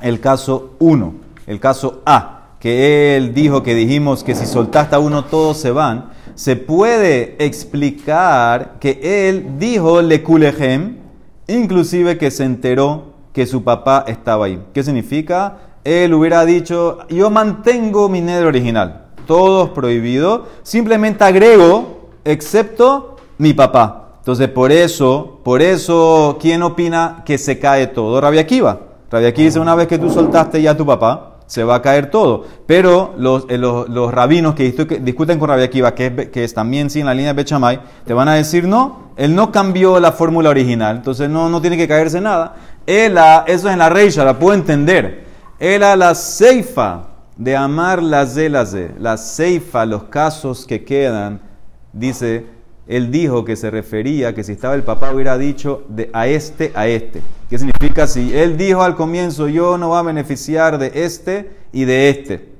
el 0.00 0.18
caso 0.18 0.74
1, 0.80 1.14
el 1.46 1.60
caso 1.60 2.02
A, 2.04 2.54
que 2.58 3.16
él 3.16 3.34
dijo 3.34 3.62
que 3.62 3.74
dijimos 3.74 4.24
que 4.24 4.34
si 4.34 4.46
soltaste 4.46 4.96
a 4.96 4.98
uno 4.98 5.24
todos 5.26 5.58
se 5.58 5.70
van. 5.70 6.06
Se 6.34 6.56
puede 6.56 7.36
explicar 7.38 8.76
que 8.80 9.28
él 9.28 9.58
dijo 9.58 10.02
le 10.02 10.22
inclusive 11.48 12.18
que 12.18 12.30
se 12.30 12.44
enteró 12.44 13.14
que 13.32 13.46
su 13.46 13.62
papá 13.62 14.04
estaba 14.06 14.46
ahí. 14.46 14.60
¿Qué 14.72 14.82
significa? 14.82 15.58
Él 15.84 16.14
hubiera 16.14 16.44
dicho, 16.44 16.98
yo 17.08 17.30
mantengo 17.30 18.08
mi 18.08 18.20
negro 18.20 18.48
original, 18.48 19.05
todos 19.26 19.70
prohibidos, 19.70 20.42
simplemente 20.62 21.24
agrego, 21.24 22.08
excepto 22.24 23.16
mi 23.38 23.52
papá. 23.52 24.14
Entonces, 24.18 24.48
por 24.48 24.72
eso, 24.72 25.40
por 25.44 25.62
eso, 25.62 26.38
¿quién 26.40 26.62
opina 26.62 27.22
que 27.24 27.38
se 27.38 27.58
cae 27.58 27.86
todo? 27.88 28.20
Rabia 28.20 28.40
Akiva. 28.40 28.80
Rabia 29.10 29.30
dice, 29.30 29.60
una 29.60 29.74
vez 29.74 29.86
que 29.86 29.98
tú 29.98 30.10
soltaste 30.10 30.60
ya 30.60 30.72
a 30.72 30.76
tu 30.76 30.84
papá, 30.84 31.34
se 31.46 31.62
va 31.62 31.76
a 31.76 31.82
caer 31.82 32.10
todo. 32.10 32.44
Pero 32.66 33.14
los, 33.18 33.46
eh, 33.48 33.56
los, 33.56 33.88
los 33.88 34.12
rabinos 34.12 34.56
que 34.56 34.74
discu- 34.74 34.98
discuten 34.98 35.38
con 35.38 35.48
Rabia 35.48 35.66
Akiva, 35.66 35.94
que 35.94 36.06
es, 36.06 36.28
que 36.30 36.42
es 36.42 36.52
también 36.52 36.90
sí 36.90 36.98
en 36.98 37.06
la 37.06 37.14
línea 37.14 37.32
de 37.34 37.42
Bechamay, 37.42 37.78
te 38.04 38.14
van 38.14 38.26
a 38.26 38.34
decir, 38.34 38.66
no, 38.66 39.12
él 39.16 39.32
no 39.32 39.52
cambió 39.52 40.00
la 40.00 40.10
fórmula 40.10 40.50
original, 40.50 40.96
entonces 40.96 41.30
no, 41.30 41.48
no 41.48 41.60
tiene 41.60 41.76
que 41.76 41.86
caerse 41.86 42.20
nada. 42.20 42.56
Él, 42.84 43.16
eso 43.46 43.68
es 43.68 43.72
en 43.72 43.78
la 43.78 43.88
reisha, 43.88 44.24
la 44.24 44.36
puedo 44.36 44.54
entender. 44.54 45.24
Él 45.60 45.82
la 45.82 46.14
ceifa 46.16 47.02
de 47.36 47.56
amar 47.56 48.02
las 48.02 48.34
de 48.34 48.48
las 48.48 48.72
de, 48.72 48.92
la 48.98 49.16
ceifa, 49.16 49.84
los 49.84 50.04
casos 50.04 50.66
que 50.66 50.84
quedan, 50.84 51.40
dice, 51.92 52.46
él 52.86 53.10
dijo 53.10 53.44
que 53.44 53.56
se 53.56 53.70
refería 53.70 54.34
que 54.34 54.44
si 54.44 54.52
estaba 54.52 54.74
el 54.74 54.84
papá 54.84 55.12
hubiera 55.12 55.36
dicho 55.36 55.84
de 55.88 56.08
a 56.12 56.28
este 56.28 56.72
a 56.74 56.86
este. 56.86 57.20
¿Qué 57.50 57.58
significa? 57.58 58.06
Si 58.06 58.36
él 58.36 58.56
dijo 58.56 58.82
al 58.82 58.94
comienzo 58.94 59.48
yo 59.48 59.76
no 59.76 59.88
voy 59.88 59.98
a 59.98 60.02
beneficiar 60.02 60.78
de 60.78 60.92
este 60.94 61.50
y 61.72 61.84
de 61.84 62.08
este. 62.10 62.56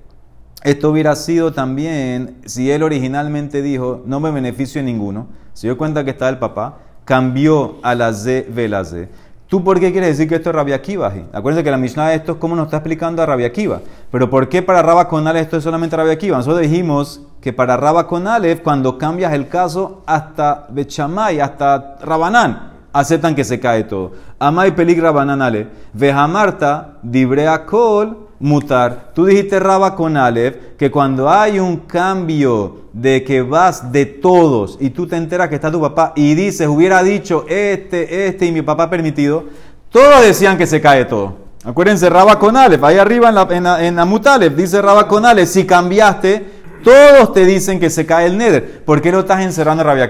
Esto 0.62 0.90
hubiera 0.90 1.14
sido 1.14 1.52
también 1.52 2.38
si 2.45 2.71
él 2.71 2.83
originalmente 2.83 3.62
dijo 3.62 4.02
no 4.04 4.18
me 4.18 4.30
beneficio 4.33 4.80
de 4.80 4.87
ninguno. 4.87 5.28
Se 5.52 5.68
dio 5.68 5.78
cuenta 5.78 6.04
que 6.04 6.11
estaba 6.11 6.30
el 6.30 6.38
papá, 6.38 6.78
cambió 7.04 7.76
a 7.83 7.95
la 7.95 8.12
Z, 8.12 8.47
ve 8.50 8.68
la 8.68 8.85
Z. 8.85 9.09
¿Tú 9.48 9.62
por 9.62 9.78
qué 9.78 9.92
quieres 9.92 10.16
decir 10.16 10.28
que 10.28 10.34
esto 10.34 10.50
es 10.50 10.56
Rabia 10.56 10.74
Akiva? 10.74 11.12
Acuérdense 11.32 11.62
que 11.62 11.70
la 11.70 11.76
Mishnah 11.76 12.08
de 12.08 12.16
esto 12.16 12.32
es 12.32 12.38
como 12.38 12.56
nos 12.56 12.66
está 12.66 12.78
explicando 12.78 13.22
a 13.22 13.26
Rabia 13.26 13.46
Akiva. 13.46 13.80
Pero 14.10 14.28
¿por 14.28 14.48
qué 14.48 14.60
para 14.60 14.82
Rabba 14.82 15.06
con 15.06 15.26
Aleph 15.28 15.44
esto 15.44 15.56
es 15.58 15.62
solamente 15.62 15.96
Rabia 15.96 16.14
Akiva? 16.14 16.36
Nosotros 16.36 16.62
dijimos 16.62 17.20
que 17.40 17.52
para 17.52 17.76
Rabba 17.76 18.08
con 18.08 18.26
Aleph, 18.26 18.62
cuando 18.62 18.98
cambias 18.98 19.32
el 19.32 19.46
caso 19.46 20.02
hasta 20.04 20.66
Bechamay, 20.70 21.38
hasta 21.38 21.96
Rabanán, 22.02 22.72
aceptan 22.92 23.36
que 23.36 23.44
se 23.44 23.60
cae 23.60 23.84
todo. 23.84 24.12
Amay 24.40 24.72
pelig 24.72 25.00
Rabanán 25.00 25.40
Ale. 25.40 25.68
Vejamarta, 25.92 26.94
dibrea 27.02 27.66
kol, 27.66 28.25
mutar. 28.40 29.12
Tú 29.14 29.25
dijiste 29.26 29.59
Rabba 29.61 29.95
con 29.95 30.16
Aleph 30.16 30.76
que 30.76 30.90
cuando 30.90 31.28
hay 31.31 31.59
un 31.59 31.76
cambio 31.78 32.83
de 32.93 33.25
que 33.25 33.43
vas 33.43 33.93
de 33.93 34.07
todos 34.07 34.76
y 34.81 34.90
tú 34.90 35.07
te 35.07 35.16
enteras 35.16 35.49
que 35.49 35.55
está 35.57 35.71
tu 35.71 35.81
papá 35.81 36.12
y 36.16 36.35
dices, 36.35 36.66
hubiera 36.69 37.02
dicho 37.02 37.45
este, 37.49 38.26
este 38.26 38.47
y 38.47 38.52
mi 38.52 38.62
papá 38.62 38.88
permitido, 38.90 39.45
todos 39.90 40.23
decían 40.23 40.59
que 40.59 40.66
se 40.66 40.81
cae 40.81 41.05
todo. 41.05 41.47
Acuérdense, 41.64 42.09
Rabba 42.09 42.38
con 42.38 42.57
Aleph, 42.57 42.85
ahí 42.85 42.97
arriba 42.99 43.28
en, 43.28 43.35
la, 43.35 43.49
en, 43.50 43.64
la- 43.64 43.85
en 43.85 43.99
Amutalef, 43.99 44.55
dice 44.55 44.81
Rabba 44.81 45.09
con 45.09 45.26
Aleph, 45.26 45.49
si 45.49 45.64
cambiaste, 45.66 46.47
todos 46.85 47.33
te 47.33 47.45
dicen 47.45 47.81
que 47.81 47.90
se 47.90 48.07
cae 48.07 48.26
el 48.26 48.38
Neder. 48.38 48.85
¿Por 48.85 49.02
qué 49.02 49.11
no 49.11 49.21
estás 49.21 49.40
encerrando 49.43 49.81
a 49.83 49.87
Rabia? 49.87 50.09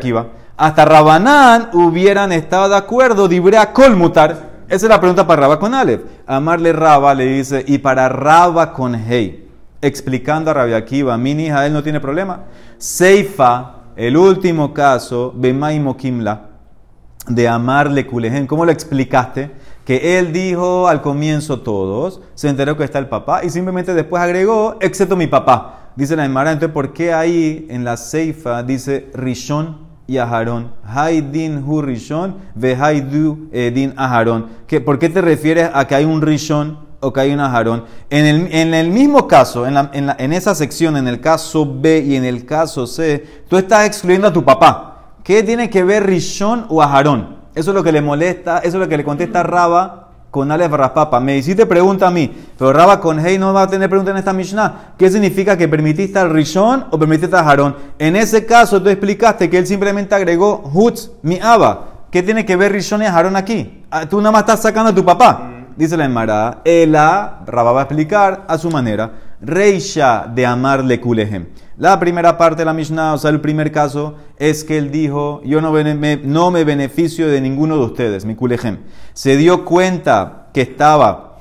Hasta 0.58 0.84
Rabanán 0.84 1.70
hubieran 1.72 2.32
estado 2.32 2.68
de 2.68 2.76
acuerdo, 2.76 3.28
dibrea 3.28 3.72
colmutar. 3.72 4.55
Esa 4.68 4.86
es 4.86 4.90
la 4.90 4.98
pregunta 4.98 5.24
para 5.24 5.42
Rabba 5.42 5.60
con 5.60 5.74
Aleph. 5.74 6.02
Amarle 6.26 6.72
Rabba 6.72 7.14
le 7.14 7.26
dice, 7.26 7.64
y 7.68 7.78
para 7.78 8.08
Rabba 8.08 8.72
con 8.72 8.96
Hei, 8.96 9.48
explicando 9.80 10.50
a 10.50 10.54
Rabia 10.54 10.78
Akiva, 10.78 11.16
Mini 11.16 11.46
él 11.46 11.72
no 11.72 11.84
tiene 11.84 12.00
problema. 12.00 12.46
Seifa, 12.76 13.74
el 13.94 14.16
último 14.16 14.74
caso, 14.74 15.32
Bemai 15.36 15.78
Mokimla, 15.78 16.46
de 17.28 17.46
amarle 17.46 18.06
Kulejen. 18.06 18.48
¿Cómo 18.48 18.64
lo 18.64 18.72
explicaste? 18.72 19.52
Que 19.84 20.18
él 20.18 20.32
dijo 20.32 20.88
al 20.88 21.00
comienzo 21.00 21.60
todos, 21.60 22.20
se 22.34 22.48
enteró 22.48 22.76
que 22.76 22.82
está 22.82 22.98
el 22.98 23.06
papá 23.06 23.44
y 23.44 23.50
simplemente 23.50 23.94
después 23.94 24.20
agregó, 24.20 24.78
excepto 24.80 25.14
mi 25.14 25.28
papá. 25.28 25.92
Dice 25.94 26.16
la 26.16 26.24
Emara, 26.24 26.50
entonces, 26.50 26.74
¿por 26.74 26.92
qué 26.92 27.14
ahí 27.14 27.68
en 27.70 27.84
la 27.84 27.96
Seifa 27.96 28.64
dice 28.64 29.10
Rishon 29.14 29.85
y 30.06 30.18
Aharón? 30.18 30.72
Haidin 30.84 31.64
hu 31.66 31.82
Rishon, 31.82 32.36
ve 32.54 32.76
Haidu 32.76 33.48
eh, 33.52 33.70
din 33.74 33.92
Aharón. 33.96 34.46
¿Qué- 34.66 34.80
¿Por 34.80 34.98
qué 34.98 35.08
te 35.08 35.20
refieres 35.20 35.70
a 35.72 35.86
que 35.86 35.94
hay 35.94 36.04
un 36.04 36.22
Rishon 36.22 36.78
o 37.00 37.12
que 37.12 37.20
hay 37.20 37.32
un 37.32 37.40
Aharón? 37.40 37.84
En 38.10 38.74
el, 38.74 38.90
mismo 38.90 39.26
caso, 39.26 39.66
en 39.66 40.32
esa 40.32 40.54
sección, 40.54 40.96
en 40.96 41.08
el 41.08 41.20
caso 41.20 41.66
B 41.80 42.00
y 42.06 42.16
en 42.16 42.24
el 42.24 42.44
caso 42.46 42.86
C, 42.86 43.24
tú 43.48 43.56
estás 43.56 43.86
excluyendo 43.86 44.28
a 44.28 44.32
tu 44.32 44.44
papá. 44.44 44.92
¿Qué 45.24 45.42
tiene 45.42 45.68
que 45.68 45.82
ver 45.82 46.06
Rishon 46.06 46.66
o 46.68 46.82
Aharón? 46.82 47.36
Eso 47.54 47.70
es 47.70 47.74
lo 47.74 47.82
que 47.82 47.90
le 47.90 48.00
molesta, 48.02 48.58
eso 48.58 48.76
es 48.76 48.80
lo 48.84 48.88
que 48.88 48.96
le 48.98 49.04
contesta 49.04 49.42
Raba 49.42 50.05
con 50.36 50.52
Aleph 50.52 50.72
Raspapa. 50.72 51.18
Me 51.18 51.38
hiciste 51.38 51.64
pregunta 51.64 52.08
a 52.08 52.10
mí, 52.10 52.30
pero 52.58 52.70
Raba 52.70 53.00
con 53.00 53.18
Hey 53.18 53.38
no 53.38 53.54
va 53.54 53.62
a 53.62 53.66
tener 53.66 53.88
pregunta 53.88 54.10
en 54.10 54.18
esta 54.18 54.34
Mishnah. 54.34 54.92
¿Qué 54.98 55.10
significa 55.10 55.56
que 55.56 55.66
permitiste 55.66 56.18
al 56.18 56.28
Rishon 56.28 56.88
o 56.90 56.98
permitiste 56.98 57.34
a 57.34 57.40
Aharón? 57.40 57.74
En 57.98 58.16
ese 58.16 58.44
caso 58.44 58.82
tú 58.82 58.90
explicaste 58.90 59.48
que 59.48 59.56
él 59.56 59.66
simplemente 59.66 60.14
agregó 60.14 60.62
Hutz 60.74 61.10
mi 61.22 61.40
Abba. 61.40 61.86
¿Qué 62.10 62.22
tiene 62.22 62.44
que 62.44 62.54
ver 62.54 62.70
Rishon 62.72 63.00
y 63.00 63.06
Aharón 63.06 63.34
aquí? 63.34 63.82
Ah, 63.90 64.04
Tú 64.04 64.18
nada 64.18 64.30
más 64.30 64.42
estás 64.42 64.60
sacando 64.60 64.90
a 64.90 64.94
tu 64.94 65.02
papá. 65.06 65.52
Dice 65.74 65.96
la 65.96 66.04
Emara, 66.04 66.58
Ela, 66.66 67.40
Rabba 67.46 67.72
va 67.72 67.80
a 67.80 67.84
explicar 67.84 68.44
a 68.46 68.58
su 68.58 68.70
manera, 68.70 69.10
Reisha 69.40 70.26
de 70.34 70.46
amarle 70.46 71.00
kulehem. 71.00 71.46
La 71.78 72.00
primera 72.00 72.38
parte 72.38 72.62
de 72.62 72.64
la 72.64 72.72
Mishnah, 72.72 73.14
o 73.14 73.18
sea, 73.18 73.30
el 73.30 73.40
primer 73.40 73.70
caso, 73.70 74.14
es 74.38 74.64
que 74.64 74.78
él 74.78 74.90
dijo, 74.90 75.42
yo 75.44 75.60
no, 75.60 75.72
me, 75.72 76.64
beneficio 76.64 77.28
de 77.28 77.40
ninguno 77.40 77.76
de 77.76 77.84
ustedes, 77.84 78.24
mi 78.24 78.34
kulehem. 78.34 78.78
Se 79.12 79.36
dio 79.36 79.64
cuenta 79.64 80.46
que 80.54 80.62
estaba 80.62 81.36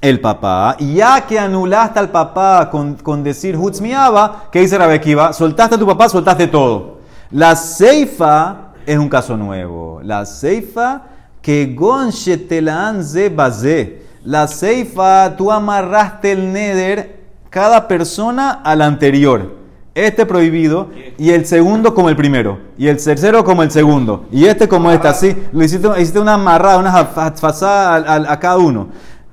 el 0.00 0.20
papá, 0.20 0.76
y 0.78 0.94
ya 0.94 1.26
que 1.26 1.38
anulaste 1.38 1.98
al 1.98 2.10
papá 2.10 2.68
con, 2.70 2.94
con 2.94 3.24
decir 3.24 3.56
Hutz 3.56 3.80
miaba, 3.80 4.44
¿qué 4.52 4.60
dice 4.60 4.78
Rabekiva? 4.78 5.32
Soltaste 5.32 5.74
a 5.74 5.78
tu 5.78 5.86
papá, 5.86 6.08
soltaste 6.08 6.46
todo. 6.46 6.98
La 7.32 7.56
Seifa 7.56 8.74
es 8.86 8.96
un 8.96 9.08
caso 9.08 9.36
nuevo. 9.36 10.00
La 10.04 10.24
Seifa 10.24 11.02
que 11.42 11.74
gon 11.74 12.10
shetelan 12.10 13.02
ze 13.02 13.28
bazé. 13.28 14.02
La 14.22 14.46
Seifa, 14.46 15.34
tú 15.36 15.50
amarraste 15.50 16.30
el 16.30 16.52
neder 16.52 17.23
cada 17.54 17.86
persona 17.86 18.50
al 18.64 18.82
anterior. 18.82 19.52
Este 19.94 20.26
prohibido 20.26 20.88
y 21.16 21.30
el 21.30 21.46
segundo 21.46 21.94
como 21.94 22.08
el 22.08 22.16
primero. 22.16 22.58
Y 22.76 22.88
el 22.88 23.02
tercero 23.02 23.44
como 23.44 23.62
el 23.62 23.70
segundo. 23.70 24.24
Y 24.32 24.46
este 24.46 24.66
como 24.66 24.90
este. 24.90 25.06
Así, 25.06 25.36
lo 25.52 25.62
hiciste, 25.62 26.18
una 26.18 26.34
amarrada, 26.34 26.78
una 26.78 26.92
fasada 27.36 27.94
a, 27.94 28.14
a- 28.16 28.32
a 28.32 28.40
cada 28.40 28.56
uno. 28.58 28.88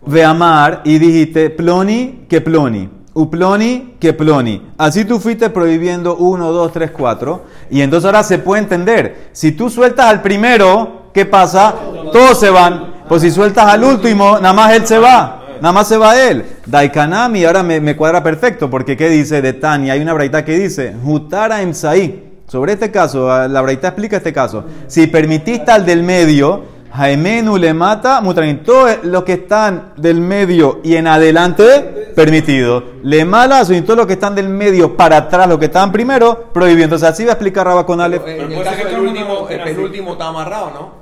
Ve 0.06 0.24
amar 0.24 0.82
y 0.84 1.00
dijiste 1.00 1.50
ploni 1.50 2.26
que 2.30 2.42
ploni. 2.42 2.90
Uploni 3.16 3.96
que 4.00 4.14
ploni. 4.14 4.62
Así 4.78 5.04
tú 5.04 5.20
fuiste 5.20 5.50
prohibiendo 5.50 6.16
uno, 6.16 6.52
dos, 6.52 6.72
tres, 6.72 6.92
cuatro. 6.92 7.46
Y 7.72 7.82
entonces 7.82 8.06
ahora 8.06 8.22
se 8.22 8.38
puede 8.38 8.62
entender. 8.62 9.30
Si 9.32 9.52
tú 9.54 9.68
sueltas 9.68 10.06
al 10.06 10.22
primero, 10.22 11.08
¿qué 11.12 11.26
pasa? 11.26 11.74
Todos 12.14 12.40
se 12.40 12.52
van. 12.52 13.02
Pues 13.10 13.24
si 13.24 13.32
sueltas 13.32 13.66
al 13.66 13.84
último, 13.84 14.38
nada 14.40 14.54
más 14.54 14.74
él 14.74 14.86
se 14.86 15.00
va. 15.00 15.41
Nada 15.62 15.74
más 15.74 15.88
se 15.88 15.98
va 15.98 16.20
él. 16.20 16.44
Daikanami, 16.66 17.46
ahora 17.46 17.62
me, 17.62 17.80
me 17.80 17.96
cuadra 17.96 18.24
perfecto, 18.24 18.70
porque 18.70 18.98
¿qué 18.98 19.10
dice 19.10 19.42
de 19.44 19.54
Tania? 19.54 19.94
Hay 19.94 20.02
una 20.02 20.14
braita 20.14 20.44
que 20.44 20.58
dice, 20.58 20.96
Jutara 21.04 21.62
Emsaí. 21.62 22.30
Sobre 22.48 22.74
este 22.74 22.92
caso, 22.92 23.30
la 23.48 23.62
braita 23.62 23.90
explica 23.90 24.18
este 24.18 24.34
caso. 24.34 24.66
Si 24.88 25.08
permitiste 25.08 25.72
al 25.72 25.86
del 25.86 26.04
medio, 26.04 26.64
Jaimenu 26.94 27.58
le 27.58 27.74
mata, 27.74 28.20
Mutranin. 28.22 28.64
Todos 28.64 29.04
los 29.04 29.24
que 29.24 29.34
están 29.34 29.94
del 29.96 30.20
medio 30.20 30.82
y 30.84 30.96
en 30.96 31.08
adelante, 31.08 32.12
permitido. 32.16 32.84
Le 33.04 33.24
mala, 33.24 33.62
y 33.70 33.82
todos 33.82 33.98
los 33.98 34.08
que 34.08 34.14
están 34.14 34.36
del 34.36 34.50
medio 34.50 34.98
para 34.98 35.18
atrás, 35.18 35.48
los 35.48 35.60
que 35.60 35.66
estaban 35.66 35.92
primero, 35.92 36.50
prohibido. 36.52 36.86
Entonces 36.86 37.08
así 37.08 37.24
va 37.24 37.32
a 37.32 37.34
explicar 37.34 37.66
Rabba 37.66 37.86
con 37.86 38.02
Aleph. 38.02 38.24
Pero, 38.26 38.48
Pero 38.50 38.62
en 38.62 38.80
el 38.80 38.94
el 38.96 39.00
último, 39.00 39.48
el 39.50 39.62
así. 39.62 39.74
penúltimo 39.74 40.12
está 40.14 40.28
amarrado, 40.28 40.72
¿no? 40.72 41.01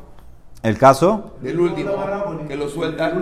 El 0.62 0.78
caso, 0.78 1.36
Del 1.41 1.58
último, 1.60 1.91
que 2.48 2.56
lo 2.58 2.67
sueltas. 2.67 3.13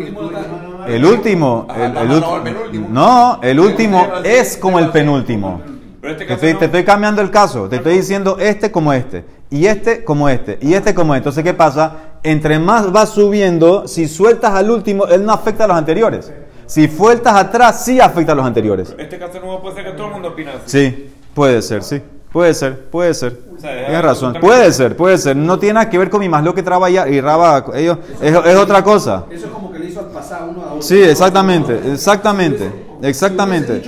el 0.88 1.06
último, 1.06 1.68
el, 1.76 1.98
el 1.98 2.92
no, 2.92 3.40
el 3.44 3.60
último 3.60 4.08
es 4.24 4.58
como 4.58 4.80
el 4.80 4.90
penúltimo. 4.90 5.62
Pero 6.02 6.14
este 6.14 6.26
Te 6.26 6.34
estoy, 6.34 6.54
no. 6.54 6.60
te 6.60 6.66
estoy 6.66 6.84
cambiando 6.84 7.22
el 7.22 7.30
caso. 7.30 7.70
Te 7.70 7.76
estoy 7.76 7.98
diciendo 7.98 8.38
este 8.40 8.72
como 8.72 8.92
este. 8.92 9.24
Y 9.52 9.68
este 9.68 10.04
como 10.04 10.28
este. 10.30 10.58
Y 10.62 10.74
este 10.74 10.96
como 10.96 11.14
este. 11.14 11.20
Entonces, 11.20 11.44
¿qué 11.44 11.54
pasa? 11.54 11.96
Entre 12.24 12.58
más 12.58 12.92
vas 12.92 13.10
subiendo, 13.10 13.88
si 13.88 14.08
sueltas 14.08 14.54
al 14.54 14.72
último, 14.72 15.06
él 15.06 15.24
no 15.24 15.32
afecta 15.32 15.66
a 15.66 15.68
los 15.68 15.78
anteriores. 15.78 16.34
Si 16.66 16.88
sueltas 16.88 17.36
atrás, 17.36 17.86
sí 17.86 18.00
afecta 18.00 18.32
a 18.32 18.36
los 18.36 18.46
anteriores. 18.46 18.96
Este 18.98 19.20
caso 19.20 19.40
nuevo 19.40 19.62
puede 19.62 19.76
ser 19.76 19.86
que 19.86 19.92
todo 19.92 20.08
el 20.08 20.14
mundo 20.14 20.30
opina 20.30 20.54
así. 20.54 20.62
Sí, 20.66 21.10
puede 21.36 21.62
ser, 21.62 21.84
sí. 21.84 22.02
Puede 22.32 22.54
ser, 22.54 22.90
puede 22.90 23.14
ser. 23.14 23.47
Tienes 23.60 23.90
es 23.90 24.02
razón. 24.02 24.36
Puede 24.40 24.72
ser, 24.72 24.96
puede 24.96 25.18
ser. 25.18 25.36
No 25.36 25.58
tiene 25.58 25.76
nada 25.76 25.90
que 25.90 25.98
ver 25.98 26.10
con 26.10 26.20
mi 26.20 26.30
más 26.30 26.44
lo 26.44 26.54
que 26.54 26.64
trabaja 26.64 27.10
y 27.10 27.22
Raba. 27.22 27.66
Ellos, 27.76 27.98
es, 28.22 28.36
es 28.36 28.56
otra 28.56 28.84
cosa. 28.84 29.26
Eso 29.30 29.48
es 29.48 29.52
como 29.52 29.72
que 29.72 29.80
le 29.80 29.88
hizo 29.88 30.00
al 30.00 30.08
pasar 30.08 30.44
uno 30.50 30.62
a 30.62 30.66
otro. 30.68 30.82
Sí, 30.82 31.02
exactamente, 31.02 31.80
exactamente, 31.92 32.72
exactamente. 33.02 33.84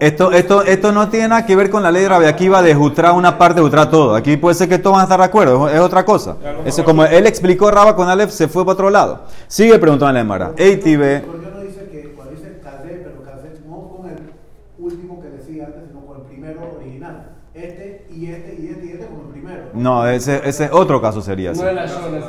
Esto, 0.00 0.32
esto, 0.32 0.62
esto 0.64 0.92
no 0.92 1.08
tiene 1.08 1.28
nada 1.28 1.46
que 1.46 1.54
ver 1.54 1.70
con 1.70 1.82
la 1.82 1.90
ley 1.90 2.02
de 2.02 2.08
Rabia 2.08 2.28
Akiva 2.28 2.60
de 2.62 2.74
jutrar 2.74 3.12
una 3.12 3.38
parte, 3.38 3.60
jutrar 3.60 3.90
todo. 3.90 4.14
Aquí 4.16 4.36
puede 4.36 4.54
ser 4.54 4.68
que 4.68 4.78
todos 4.78 4.94
van 4.94 5.02
a 5.02 5.04
estar 5.04 5.18
de 5.20 5.24
acuerdo, 5.24 5.68
es 5.68 5.78
otra 5.80 6.04
cosa. 6.04 6.36
Eso 6.64 6.84
como 6.84 7.04
él 7.04 7.26
explicó 7.26 7.70
Raba 7.70 7.94
con 7.94 8.08
Aleph, 8.08 8.30
se 8.30 8.48
fue 8.48 8.64
para 8.64 8.72
otro 8.74 8.90
lado. 8.90 9.22
Sigue 9.46 9.78
preguntando 9.78 10.08
a 10.08 10.12
la 10.12 10.20
Emara. 10.20 10.52
Ey, 10.56 10.78
Tibe, 10.78 11.20
¿Por 11.20 11.40
qué 11.40 11.48
no 11.48 11.60
dice 11.60 11.88
que 11.90 12.12
cuando 12.14 12.34
dice 12.34 12.58
casé, 12.62 13.02
pero 13.04 13.22
casé 13.22 13.60
no 13.68 13.88
con 13.88 14.10
el 14.10 14.18
último 14.78 15.22
que 15.22 15.28
decía 15.28 15.66
antes, 15.66 15.82
sino 15.88 16.04
con 16.04 16.16
el 16.20 16.22
primero 16.24 16.60
original? 16.76 17.30
Este 17.54 18.06
y 18.12 18.26
este 18.26 18.56
y 18.60 18.68
este 18.70 18.86
y 18.86 18.90
este 18.90 19.06
con 19.06 19.20
el 19.20 19.32
primero. 19.32 19.62
No, 19.74 20.06
ese, 20.08 20.40
ese 20.44 20.68
otro 20.72 21.00
caso 21.00 21.20
sería 21.20 21.52
ese. 21.52 21.64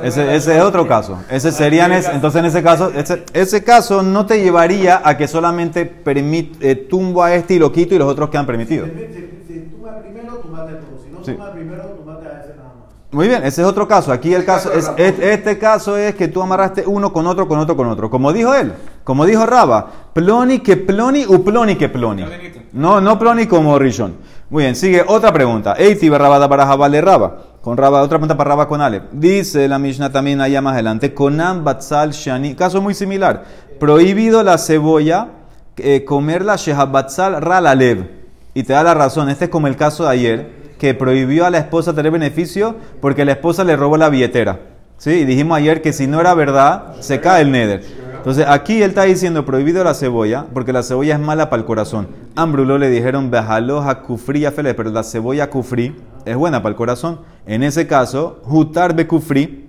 Ese, 0.02 0.36
es 0.56 0.62
otro 0.62 0.86
caso. 0.86 1.18
Ese 1.30 1.52
sería 1.52 1.86
en 1.86 1.92
ese- 1.92 2.12
entonces 2.12 2.38
en 2.40 2.46
ese 2.46 2.62
caso, 2.62 2.90
ese, 2.94 3.24
ese 3.32 3.62
caso 3.64 4.02
no 4.02 4.26
te 4.26 4.42
llevaría 4.42 5.00
a 5.04 5.16
que 5.16 5.28
solamente 5.28 5.90
permit- 6.04 6.56
eh, 6.60 6.74
tumbo 6.76 7.22
a 7.22 7.34
este 7.34 7.54
y 7.54 7.58
lo 7.58 7.70
quito 7.72 7.94
y 7.94 7.98
los 7.98 8.08
otros 8.08 8.30
quedan 8.30 8.46
permitidos. 8.46 8.88
Si, 8.88 9.54
si, 9.54 9.76
vas 9.82 9.94
primero, 10.02 10.32
a 10.32 10.36
todos. 10.36 11.02
Si 11.24 11.32
no 11.32 11.38
vas 11.38 11.50
primero, 11.50 11.82
tú 11.84 12.04
matas 12.04 12.26
a 12.26 12.40
ese 12.40 12.48
nada 12.56 12.68
más. 12.68 12.94
Muy 13.12 13.28
bien, 13.28 13.44
ese 13.44 13.62
es 13.62 13.66
otro 13.68 13.86
caso. 13.86 14.12
Aquí 14.12 14.34
el 14.34 14.44
caso 14.44 14.72
es, 14.72 14.90
es- 14.96 15.18
este 15.20 15.58
caso 15.58 15.96
es 15.96 16.14
que 16.14 16.28
tú 16.28 16.42
amarraste 16.42 16.84
uno 16.86 17.12
con 17.12 17.26
otro, 17.26 17.46
con 17.48 17.58
otro, 17.58 17.76
con 17.76 17.86
otro. 17.88 18.10
Como 18.10 18.32
dijo 18.32 18.54
él, 18.54 18.72
como 19.04 19.24
dijo 19.24 19.46
Raba, 19.46 19.86
ploni 20.12 20.58
que 20.60 20.76
ploni 20.76 21.24
u 21.26 21.42
ploni 21.44 21.76
que 21.76 21.88
ploni. 21.88 22.24
No, 22.72 23.00
no 23.00 23.18
ploni 23.18 23.46
como 23.46 23.78
Rishon. 23.78 24.16
Muy 24.48 24.62
bien, 24.62 24.76
sigue 24.76 25.02
otra 25.04 25.32
pregunta. 25.32 25.74
Eiti 25.76 26.08
Rabada 26.08 26.48
para 26.48 26.66
Jabale 26.66 27.00
Raba. 27.00 27.38
Con 27.62 27.76
Raba, 27.76 28.00
otra 28.02 28.16
pregunta 28.16 28.36
para 28.36 28.50
Raba 28.50 28.68
con 28.68 28.80
Ale. 28.80 29.02
Dice 29.10 29.66
la 29.66 29.80
Mishnah 29.80 30.12
también 30.12 30.40
allá 30.40 30.62
más 30.62 30.74
adelante. 30.74 31.12
Conan 31.12 31.64
Batzal 31.64 32.12
Shani. 32.12 32.54
Caso 32.54 32.80
muy 32.80 32.94
similar. 32.94 33.42
Prohibido 33.80 34.44
la 34.44 34.56
cebolla, 34.58 35.30
eh, 35.78 36.04
comerla 36.04 36.54
Shehabatzal 36.54 37.42
Ralalev. 37.42 38.08
Y 38.54 38.62
te 38.62 38.72
da 38.72 38.84
la 38.84 38.94
razón. 38.94 39.28
Este 39.30 39.46
es 39.46 39.50
como 39.50 39.66
el 39.66 39.74
caso 39.74 40.04
de 40.04 40.10
ayer, 40.10 40.50
que 40.78 40.94
prohibió 40.94 41.44
a 41.44 41.50
la 41.50 41.58
esposa 41.58 41.92
tener 41.92 42.12
beneficio 42.12 42.76
porque 43.00 43.24
la 43.24 43.32
esposa 43.32 43.64
le 43.64 43.74
robó 43.74 43.96
la 43.96 44.10
billetera. 44.10 44.60
¿Sí? 44.96 45.10
Y 45.10 45.24
dijimos 45.24 45.58
ayer 45.58 45.82
que 45.82 45.92
si 45.92 46.06
no 46.06 46.20
era 46.20 46.34
verdad, 46.34 46.94
se 47.00 47.20
cae 47.20 47.42
el 47.42 47.50
neder. 47.50 47.82
Entonces 48.26 48.46
aquí 48.48 48.82
él 48.82 48.88
está 48.88 49.04
diciendo 49.04 49.44
prohibido 49.44 49.84
la 49.84 49.94
cebolla, 49.94 50.46
porque 50.52 50.72
la 50.72 50.82
cebolla 50.82 51.14
es 51.14 51.20
mala 51.20 51.48
para 51.48 51.60
el 51.60 51.64
corazón. 51.64 52.08
Ambrulo 52.34 52.76
le 52.76 52.90
dijeron 52.90 53.30
bejaloja 53.30 54.02
kufri 54.02 54.44
fele, 54.46 54.74
pero 54.74 54.90
la 54.90 55.04
cebolla 55.04 55.48
kufri 55.48 55.94
es 56.24 56.34
buena 56.34 56.60
para 56.60 56.70
el 56.70 56.76
corazón. 56.76 57.20
En 57.46 57.62
ese 57.62 57.86
caso, 57.86 58.40
hutar 58.44 58.96
be 58.96 59.06
kufri, 59.06 59.68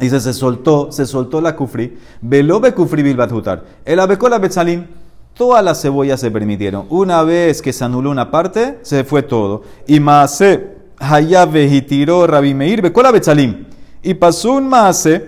dice 0.00 0.20
se 0.20 0.32
soltó, 0.32 0.90
se 0.90 1.04
soltó 1.04 1.42
la 1.42 1.54
kufri, 1.54 1.98
veló 2.22 2.60
be 2.60 2.72
kufri 2.72 3.02
bilbat 3.02 3.30
hutar. 3.30 3.62
El 3.84 4.00
abecola 4.00 4.38
betzalim, 4.38 4.86
todas 5.34 5.62
las 5.62 5.82
cebollas 5.82 6.18
se 6.18 6.30
permitieron. 6.30 6.86
Una 6.88 7.22
vez 7.24 7.60
que 7.60 7.74
se 7.74 7.84
anuló 7.84 8.10
una 8.10 8.30
parte, 8.30 8.78
se 8.80 9.04
fue 9.04 9.22
todo. 9.22 9.64
Y 9.86 10.00
maase 10.00 10.66
hayabe 10.98 11.66
y 11.66 11.82
tiró 11.82 12.26
Rabi 12.26 12.54
Meir 12.54 12.80
becola 12.80 13.10
betzalim. 13.10 13.66
Y 14.02 14.14
pasó 14.14 14.52
un 14.52 14.66
maase 14.66 15.26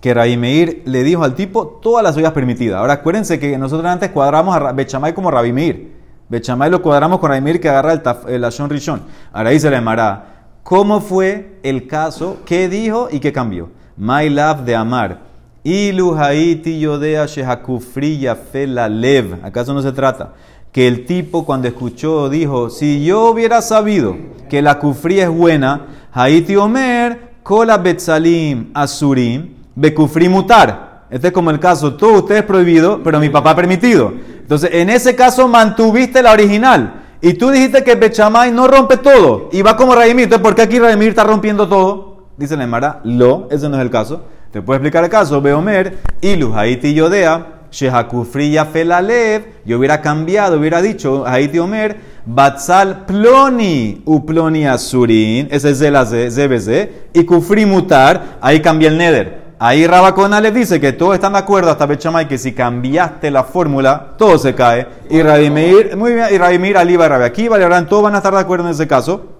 que 0.00 0.14
Rabbi 0.14 0.36
Meir 0.36 0.82
le 0.86 1.02
dijo 1.02 1.24
al 1.24 1.34
tipo 1.34 1.66
todas 1.66 2.02
las 2.02 2.16
ollas 2.16 2.32
permitidas. 2.32 2.78
Ahora 2.78 2.94
acuérdense 2.94 3.38
que 3.38 3.56
nosotros 3.58 3.90
antes 3.90 4.10
cuadramos 4.10 4.56
a 4.56 4.72
Bechamay 4.72 5.12
como 5.12 5.30
Rabbi 5.30 5.52
Meir. 5.52 5.92
Bechamay 6.28 6.70
lo 6.70 6.80
cuadramos 6.80 7.18
con 7.18 7.30
Rabbi 7.30 7.42
Meir 7.42 7.60
que 7.60 7.68
agarra 7.68 7.92
el, 7.92 8.02
taf, 8.02 8.26
el 8.28 8.44
Ashon 8.44 8.70
Rishon. 8.70 9.02
Ahora 9.32 9.50
ahí 9.50 9.60
se 9.60 9.68
le 9.68 9.76
llamará. 9.76 10.46
¿Cómo 10.62 11.00
fue 11.00 11.58
el 11.62 11.86
caso? 11.86 12.38
¿Qué 12.46 12.68
dijo 12.68 13.08
y 13.10 13.20
qué 13.20 13.32
cambió? 13.32 13.70
My 13.96 14.28
love 14.30 14.64
de 14.64 14.74
amar. 14.74 15.18
Ilu 15.64 16.14
haiti 16.14 16.80
yodea 16.80 17.26
shehakufri 17.26 18.26
la 18.66 18.88
lev. 18.88 19.44
¿Acaso 19.44 19.74
no 19.74 19.82
se 19.82 19.92
trata? 19.92 20.32
Que 20.72 20.86
el 20.86 21.04
tipo 21.04 21.44
cuando 21.44 21.68
escuchó 21.68 22.30
dijo, 22.30 22.70
si 22.70 23.04
yo 23.04 23.30
hubiera 23.30 23.60
sabido 23.60 24.16
que 24.48 24.62
la 24.62 24.78
kufri 24.78 25.20
es 25.20 25.28
buena, 25.28 25.86
haiti 26.12 26.56
omer, 26.56 27.32
kola 27.42 27.76
betzalim 27.76 28.70
asurim, 28.72 29.59
Bekufri 29.74 30.28
mutar. 30.28 31.06
Este 31.10 31.28
es 31.28 31.32
como 31.32 31.50
el 31.50 31.58
caso, 31.58 31.94
tú, 31.94 32.18
usted 32.18 32.36
es 32.36 32.42
prohibido, 32.44 33.02
pero 33.02 33.18
mi 33.18 33.28
papá 33.28 33.56
permitido. 33.56 34.12
Entonces, 34.40 34.70
en 34.72 34.90
ese 34.90 35.16
caso 35.16 35.48
mantuviste 35.48 36.22
la 36.22 36.32
original. 36.32 37.02
Y 37.20 37.34
tú 37.34 37.50
dijiste 37.50 37.84
que 37.84 37.96
Bechamay 37.96 38.52
no 38.52 38.66
rompe 38.66 38.96
todo. 38.96 39.48
Y 39.52 39.62
va 39.62 39.76
como 39.76 39.94
Raimir. 39.94 40.24
Entonces, 40.24 40.42
¿por 40.42 40.54
qué 40.54 40.62
aquí 40.62 40.78
Raimir 40.78 41.08
está 41.08 41.24
rompiendo 41.24 41.68
todo? 41.68 42.28
Dice 42.36 42.56
la 42.56 42.64
Emara, 42.64 43.00
lo, 43.04 43.48
ese 43.50 43.68
no 43.68 43.76
es 43.76 43.82
el 43.82 43.90
caso. 43.90 44.24
Te 44.52 44.62
puedo 44.62 44.76
explicar 44.76 45.04
el 45.04 45.10
caso. 45.10 45.40
Beomer, 45.42 45.98
ilu 46.22 46.54
haiti 46.54 46.94
yodea, 46.94 47.46
shehakufri 47.70 48.56
felalev. 48.72 49.42
Yo 49.66 49.78
hubiera 49.78 50.00
cambiado, 50.00 50.58
hubiera 50.58 50.80
dicho, 50.80 51.26
haiti 51.26 51.58
omer, 51.58 51.98
batzal 52.24 53.04
ploni, 53.04 54.00
uploni 54.06 54.66
asurin. 54.66 55.48
Ese 55.50 55.70
es 55.70 55.80
el 55.82 55.94
ZBZ. 55.96 56.68
Y 57.12 57.24
kufri 57.24 57.66
mutar, 57.66 58.38
ahí 58.40 58.60
cambia 58.60 58.88
el 58.88 58.96
neder. 58.96 59.39
Ahí 59.62 59.86
Rabacona 59.86 60.40
les 60.40 60.54
dice 60.54 60.80
que 60.80 60.94
todos 60.94 61.12
están 61.12 61.34
de 61.34 61.40
acuerdo 61.40 61.70
hasta 61.70 61.84
Bechamay 61.84 62.26
que 62.26 62.38
si 62.38 62.54
cambiaste 62.54 63.30
la 63.30 63.44
fórmula, 63.44 64.14
todo 64.16 64.38
se 64.38 64.54
cae. 64.54 64.86
Y 65.10 65.20
Radimir, 65.20 65.98
muy 65.98 66.14
bien, 66.14 66.28
y 66.32 66.38
Radimir, 66.38 66.78
Aliba 66.78 67.04
y 67.04 67.08
Rabi 67.10 67.24
Akiva, 67.24 67.86
todos 67.86 68.02
van 68.02 68.14
a 68.14 68.18
estar 68.18 68.32
de 68.32 68.40
acuerdo 68.40 68.64
en 68.64 68.70
ese 68.70 68.88
caso. 68.88 69.39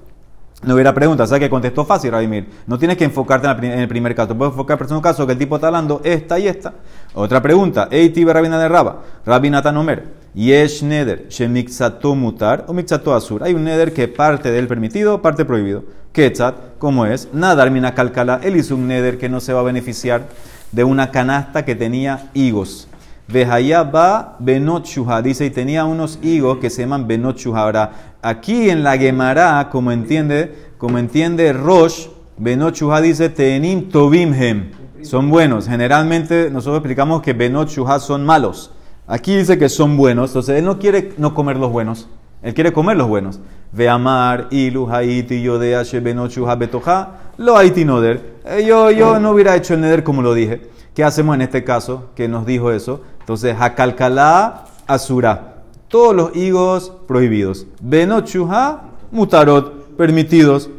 No 0.62 0.74
hubiera 0.74 0.92
pregunta, 0.92 1.26
¿sabes 1.26 1.40
que 1.40 1.48
contestó 1.48 1.86
fácil, 1.86 2.12
Radimir? 2.12 2.46
No 2.66 2.78
tienes 2.78 2.98
que 2.98 3.04
enfocarte 3.04 3.46
en 3.66 3.80
el 3.80 3.88
primer 3.88 4.14
caso, 4.14 4.36
puedes 4.36 4.52
enfocarte 4.52 4.82
en 4.82 4.84
el 4.84 4.88
segundo 4.88 5.08
caso 5.08 5.26
que 5.26 5.32
el 5.32 5.38
tipo 5.38 5.54
está 5.54 5.68
hablando 5.68 6.02
esta 6.04 6.38
y 6.38 6.48
esta. 6.48 6.74
Otra 7.14 7.40
pregunta, 7.40 7.88
Eiti 7.90 8.26
Rabina 8.26 8.58
de 8.58 8.68
Raba, 8.68 9.00
Rabinatan 9.24 9.74
Omer, 9.78 10.08
Yesh 10.34 10.82
Neder, 10.82 11.28
Shemixato 11.30 12.14
Mutar 12.14 12.66
o 12.68 12.74
Mixato 12.74 13.14
Asur. 13.14 13.42
Hay 13.42 13.54
un 13.54 13.64
Neder 13.64 13.94
que 13.94 14.06
parte 14.06 14.50
del 14.50 14.68
permitido, 14.68 15.22
parte 15.22 15.46
prohibido. 15.46 15.84
Ketzat, 16.12 16.76
como 16.76 17.06
es, 17.06 17.28
Nadar 17.32 17.70
Mina 17.70 17.94
Calcala, 17.94 18.40
él 18.42 18.56
hizo 18.56 18.74
un 18.74 18.86
Neder 18.86 19.16
que 19.16 19.30
no 19.30 19.40
se 19.40 19.54
va 19.54 19.60
a 19.60 19.64
beneficiar 19.64 20.28
de 20.72 20.84
una 20.84 21.10
canasta 21.10 21.64
que 21.64 21.74
tenía 21.74 22.28
higos. 22.34 22.86
Vejaya 23.32 23.84
va 23.84 24.36
Benot 24.40 24.84
dice, 25.22 25.46
y 25.46 25.50
tenía 25.50 25.84
unos 25.84 26.18
higos 26.22 26.58
que 26.58 26.68
se 26.68 26.82
llaman 26.82 27.06
Benot 27.06 27.38
Ahora, 27.54 27.92
aquí 28.22 28.70
en 28.70 28.82
la 28.82 28.98
Gemara, 28.98 29.68
como 29.70 29.92
entiende, 29.92 30.72
como 30.78 30.98
entiende 30.98 31.52
Rosh, 31.52 32.08
Benot 32.36 32.74
dice, 33.02 33.28
Tenim 33.28 33.88
Tobimhem, 33.88 34.72
son 35.02 35.30
buenos. 35.30 35.68
Generalmente 35.68 36.50
nosotros 36.50 36.78
explicamos 36.78 37.22
que 37.22 37.32
Benot 37.32 37.68
son 38.00 38.24
malos. 38.24 38.72
Aquí 39.06 39.36
dice 39.36 39.58
que 39.58 39.68
son 39.68 39.96
buenos, 39.96 40.30
entonces 40.30 40.58
él 40.58 40.64
no 40.64 40.78
quiere 40.78 41.12
no 41.16 41.34
comer 41.34 41.56
los 41.56 41.70
buenos, 41.70 42.08
él 42.42 42.54
quiere 42.54 42.72
comer 42.72 42.96
los 42.96 43.08
buenos. 43.08 43.40
Ve 43.72 43.88
amar, 43.88 44.48
ilu, 44.50 44.90
haiti, 44.90 45.40
yodea, 45.40 45.82
Benot 46.02 46.34
betoja, 46.58 47.10
lo 47.36 47.56
haiti 47.56 47.84
noder. 47.84 48.38
Eh, 48.44 48.64
yo, 48.66 48.90
yo 48.90 49.20
no 49.20 49.30
hubiera 49.30 49.54
hecho 49.54 49.74
el 49.74 49.82
neder 49.82 50.02
como 50.02 50.22
lo 50.22 50.34
dije. 50.34 50.79
¿Qué 50.94 51.04
hacemos 51.04 51.34
en 51.34 51.42
este 51.42 51.64
caso 51.64 52.10
que 52.14 52.28
nos 52.28 52.46
dijo 52.46 52.72
eso? 52.72 53.00
Entonces, 53.20 53.56
Hakalkalá, 53.58 54.64
Asura. 54.86 55.62
Todos 55.88 56.14
los 56.14 56.36
higos 56.36 56.92
prohibidos. 57.06 57.66
Benochuha, 57.80 58.82
Mutarot, 59.10 59.96
permitidos. 59.96 60.70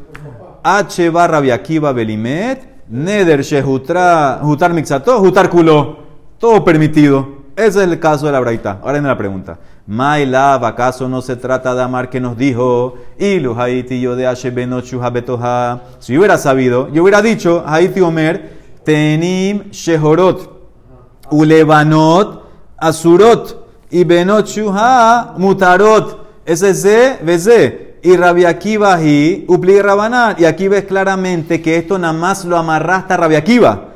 H 0.64 1.10
barra 1.10 1.40
Biakiva 1.40 1.92
Belimet, 1.92 2.86
Neder 2.90 3.42
Shehutar 3.42 4.74
Mixato, 4.74 5.22
Hutar 5.22 5.50
Kulo. 5.50 5.98
Todo 6.38 6.64
permitido. 6.64 7.42
Ese 7.56 7.84
es 7.84 7.88
el 7.88 8.00
caso 8.00 8.26
de 8.26 8.32
la 8.32 8.40
braita. 8.40 8.80
Ahora 8.82 8.94
viene 8.94 9.08
la 9.08 9.18
pregunta. 9.18 9.58
Mailab, 9.88 10.64
¿acaso 10.66 11.10
no 11.10 11.22
se 11.22 11.36
trata 11.36 11.76
de 11.76 11.82
amar 11.82 12.10
que 12.10 12.20
nos 12.20 12.38
dijo? 12.38 12.96
Ilu 13.18 13.60
Haiti 13.60 14.00
yo 14.00 14.16
de 14.16 14.28
H 14.28 14.50
Benochuha 14.52 15.10
Betoha. 15.10 15.82
Si 16.00 16.18
hubiera 16.18 16.38
sabido, 16.38 16.90
yo 16.94 17.04
hubiera 17.04 17.22
dicho, 17.22 17.64
Haiti 17.66 18.02
Omer, 18.02 18.61
Tenim 18.84 19.72
Shehorot, 19.72 20.50
Ulebanot, 21.30 22.44
Asurot, 22.78 23.62
y 23.92 24.04
Benot 24.06 24.48
Mutarot. 25.38 26.22
Ese 26.46 26.70
es 26.72 26.82
Z, 26.82 27.20
Y 28.02 28.18
Rabia 28.18 28.58
y 29.04 29.46
Upli 29.48 29.82
Rabanán. 29.82 30.36
Y 30.40 30.46
aquí 30.46 30.68
ves 30.68 30.86
claramente 30.86 31.62
que 31.62 31.78
esto 31.78 32.00
nada 32.00 32.14
más 32.14 32.46
lo 32.46 32.58
amarraste 32.58 33.14
a 33.14 33.18
Rabia 33.18 33.44
Kiva. 33.44 33.90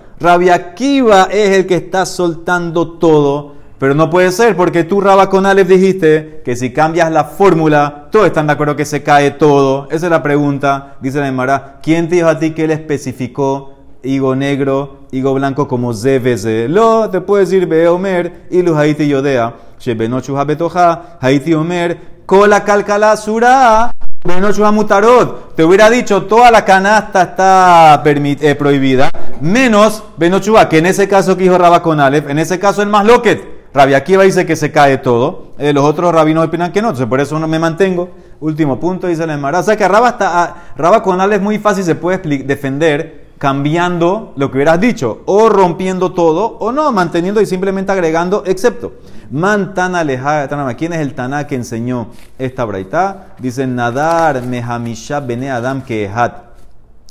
es 1.31 1.57
el 1.57 1.65
que 1.65 1.75
está 1.75 2.05
soltando 2.05 2.99
todo. 2.99 3.55
Pero 3.79 3.93
no 3.93 4.09
puede 4.09 4.31
ser 4.31 4.55
porque 4.55 4.83
tú, 4.85 5.01
Rabba 5.01 5.29
con 5.29 5.45
Aleph, 5.45 5.67
dijiste 5.67 6.41
que 6.45 6.55
si 6.55 6.71
cambias 6.71 7.11
la 7.11 7.25
fórmula, 7.25 8.07
todos 8.09 8.27
están 8.27 8.47
de 8.47 8.53
acuerdo 8.53 8.75
que 8.75 8.85
se 8.85 9.03
cae 9.03 9.31
todo. 9.31 9.87
Esa 9.91 10.05
es 10.05 10.11
la 10.11 10.23
pregunta. 10.23 10.95
Dice 11.01 11.19
la 11.19 11.27
Emara, 11.27 11.79
¿quién 11.83 12.07
te 12.07 12.15
dijo 12.15 12.29
a 12.29 12.39
ti 12.39 12.51
que 12.51 12.63
él 12.65 12.71
especificó 12.71 13.74
higo 14.05 14.35
negro, 14.35 15.07
higo 15.11 15.33
blanco 15.33 15.67
como 15.67 15.93
ZBZ. 15.93 16.69
Lo, 16.69 17.09
te 17.09 17.21
puedes 17.21 17.49
decir 17.49 17.67
Beomer, 17.67 18.47
Ilu 18.51 18.75
Haiti 18.75 19.07
Yodea, 19.07 19.53
Shebenochu 19.79 20.37
Habetoja, 20.37 21.17
Haiti 21.19 21.53
Omer, 21.53 22.15
Kola 22.25 22.63
Calcala 22.63 23.17
Sura, 23.17 23.91
Benochu 24.23 24.63
Mutarot. 24.71 25.55
Te 25.55 25.63
hubiera 25.63 25.89
dicho, 25.89 26.23
toda 26.23 26.51
la 26.51 26.63
canasta 26.63 27.21
está 27.23 28.03
eh, 28.05 28.55
prohibida, 28.55 29.09
menos 29.41 30.03
Benochua, 30.17 30.69
que 30.69 30.77
en 30.77 30.85
ese 30.85 31.07
caso 31.07 31.35
que 31.35 31.43
dijo 31.43 31.57
Rabba 31.57 31.81
con 31.81 31.99
Aleph, 31.99 32.29
en 32.29 32.39
ese 32.39 32.59
caso 32.59 32.81
es 32.81 32.87
más 32.87 33.05
loquet. 33.05 33.55
Rabia 33.73 33.97
Akiva 33.97 34.23
dice 34.23 34.45
que 34.45 34.55
se 34.55 34.71
cae 34.71 34.99
todo. 34.99 35.51
Eh, 35.59 35.73
los 35.73 35.83
otros 35.83 36.13
rabinos 36.15 36.45
opinan 36.47 36.71
que 36.71 36.81
no. 36.81 36.87
Entonces, 36.87 37.07
por 37.07 37.19
eso 37.19 37.37
no 37.39 37.47
me 37.47 37.59
mantengo. 37.59 38.09
Último 38.39 38.79
punto, 38.79 39.07
dice 39.07 39.27
la 39.27 39.33
Emara. 39.33 39.59
O 39.59 39.63
sea 39.63 39.75
que 39.75 39.85
Rabba, 39.85 40.09
está, 40.11 40.43
ah, 40.43 40.55
Rabba 40.77 41.03
con 41.03 41.19
Aleph 41.19 41.39
es 41.39 41.43
muy 41.43 41.59
fácil, 41.59 41.83
se 41.83 41.95
puede 41.95 42.19
defender 42.45 43.24
cambiando 43.37 44.33
lo 44.37 44.49
que 44.49 44.57
hubieras 44.57 44.79
dicho, 44.79 45.21
o 45.25 45.49
rompiendo 45.49 46.13
todo, 46.13 46.57
o 46.59 46.71
no, 46.71 46.91
manteniendo 46.91 47.41
y 47.41 47.45
simplemente 47.45 47.91
agregando, 47.91 48.43
excepto. 48.45 48.93
Mantana 49.31 49.99
alejada 50.01 50.75
¿Quién 50.75 50.93
es 50.93 50.99
el 50.99 51.15
Taná 51.15 51.47
que 51.47 51.55
enseñó 51.55 52.07
esta 52.37 52.63
braita? 52.63 53.35
Dice 53.39 53.65
Nadar 53.65 54.43
Mehamisha 54.43 55.19
Bene 55.19 55.49
Adam 55.49 55.81
Kehat. 55.81 56.43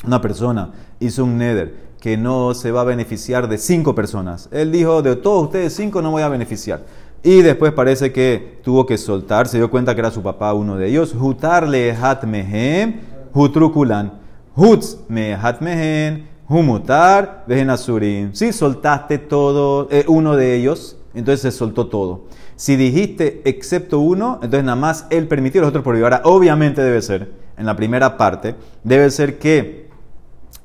Una 0.06 0.20
persona 0.20 0.70
hizo 1.00 1.24
un 1.24 1.38
neder 1.38 1.84
que 2.00 2.16
no 2.16 2.54
se 2.54 2.70
va 2.70 2.82
a 2.82 2.84
beneficiar 2.84 3.48
de 3.48 3.58
cinco 3.58 3.94
personas. 3.94 4.48
Él 4.52 4.70
dijo, 4.70 5.02
de 5.02 5.16
todos 5.16 5.44
ustedes 5.44 5.74
cinco 5.74 6.02
no 6.02 6.10
voy 6.10 6.22
a 6.22 6.28
beneficiar. 6.28 6.82
Y 7.22 7.40
después 7.40 7.72
parece 7.72 8.12
que 8.12 8.60
tuvo 8.62 8.84
que 8.84 8.98
soltar, 8.98 9.48
se 9.48 9.56
dio 9.56 9.70
cuenta 9.70 9.94
que 9.94 10.00
era 10.00 10.10
su 10.10 10.22
papá 10.22 10.52
uno 10.52 10.76
de 10.76 10.88
ellos. 10.88 11.14
Hutar 11.18 11.66
lehat 11.66 12.24
mehem, 12.24 13.00
hutrukulan. 13.32 14.23
Hutz 14.56 14.98
mehat 15.08 15.60
mehen, 15.60 16.28
humutar, 16.48 17.44
vejen 17.46 17.70
asurim. 17.70 18.34
Si 18.34 18.52
soltaste 18.52 19.18
todo, 19.18 19.88
eh, 19.90 20.04
uno 20.08 20.36
de 20.36 20.54
ellos, 20.54 20.96
entonces 21.14 21.40
se 21.40 21.50
soltó 21.50 21.86
todo. 21.88 22.26
Si 22.56 22.76
dijiste 22.76 23.42
excepto 23.44 23.98
uno, 23.98 24.34
entonces 24.42 24.64
nada 24.64 24.76
más 24.76 25.06
él 25.10 25.26
permitió, 25.26 25.60
los 25.60 25.70
otros 25.70 25.82
prohibió. 25.82 26.06
Ahora, 26.06 26.20
obviamente 26.24 26.82
debe 26.82 27.02
ser, 27.02 27.32
en 27.56 27.66
la 27.66 27.74
primera 27.74 28.16
parte, 28.16 28.54
debe 28.84 29.10
ser 29.10 29.38
que 29.38 29.88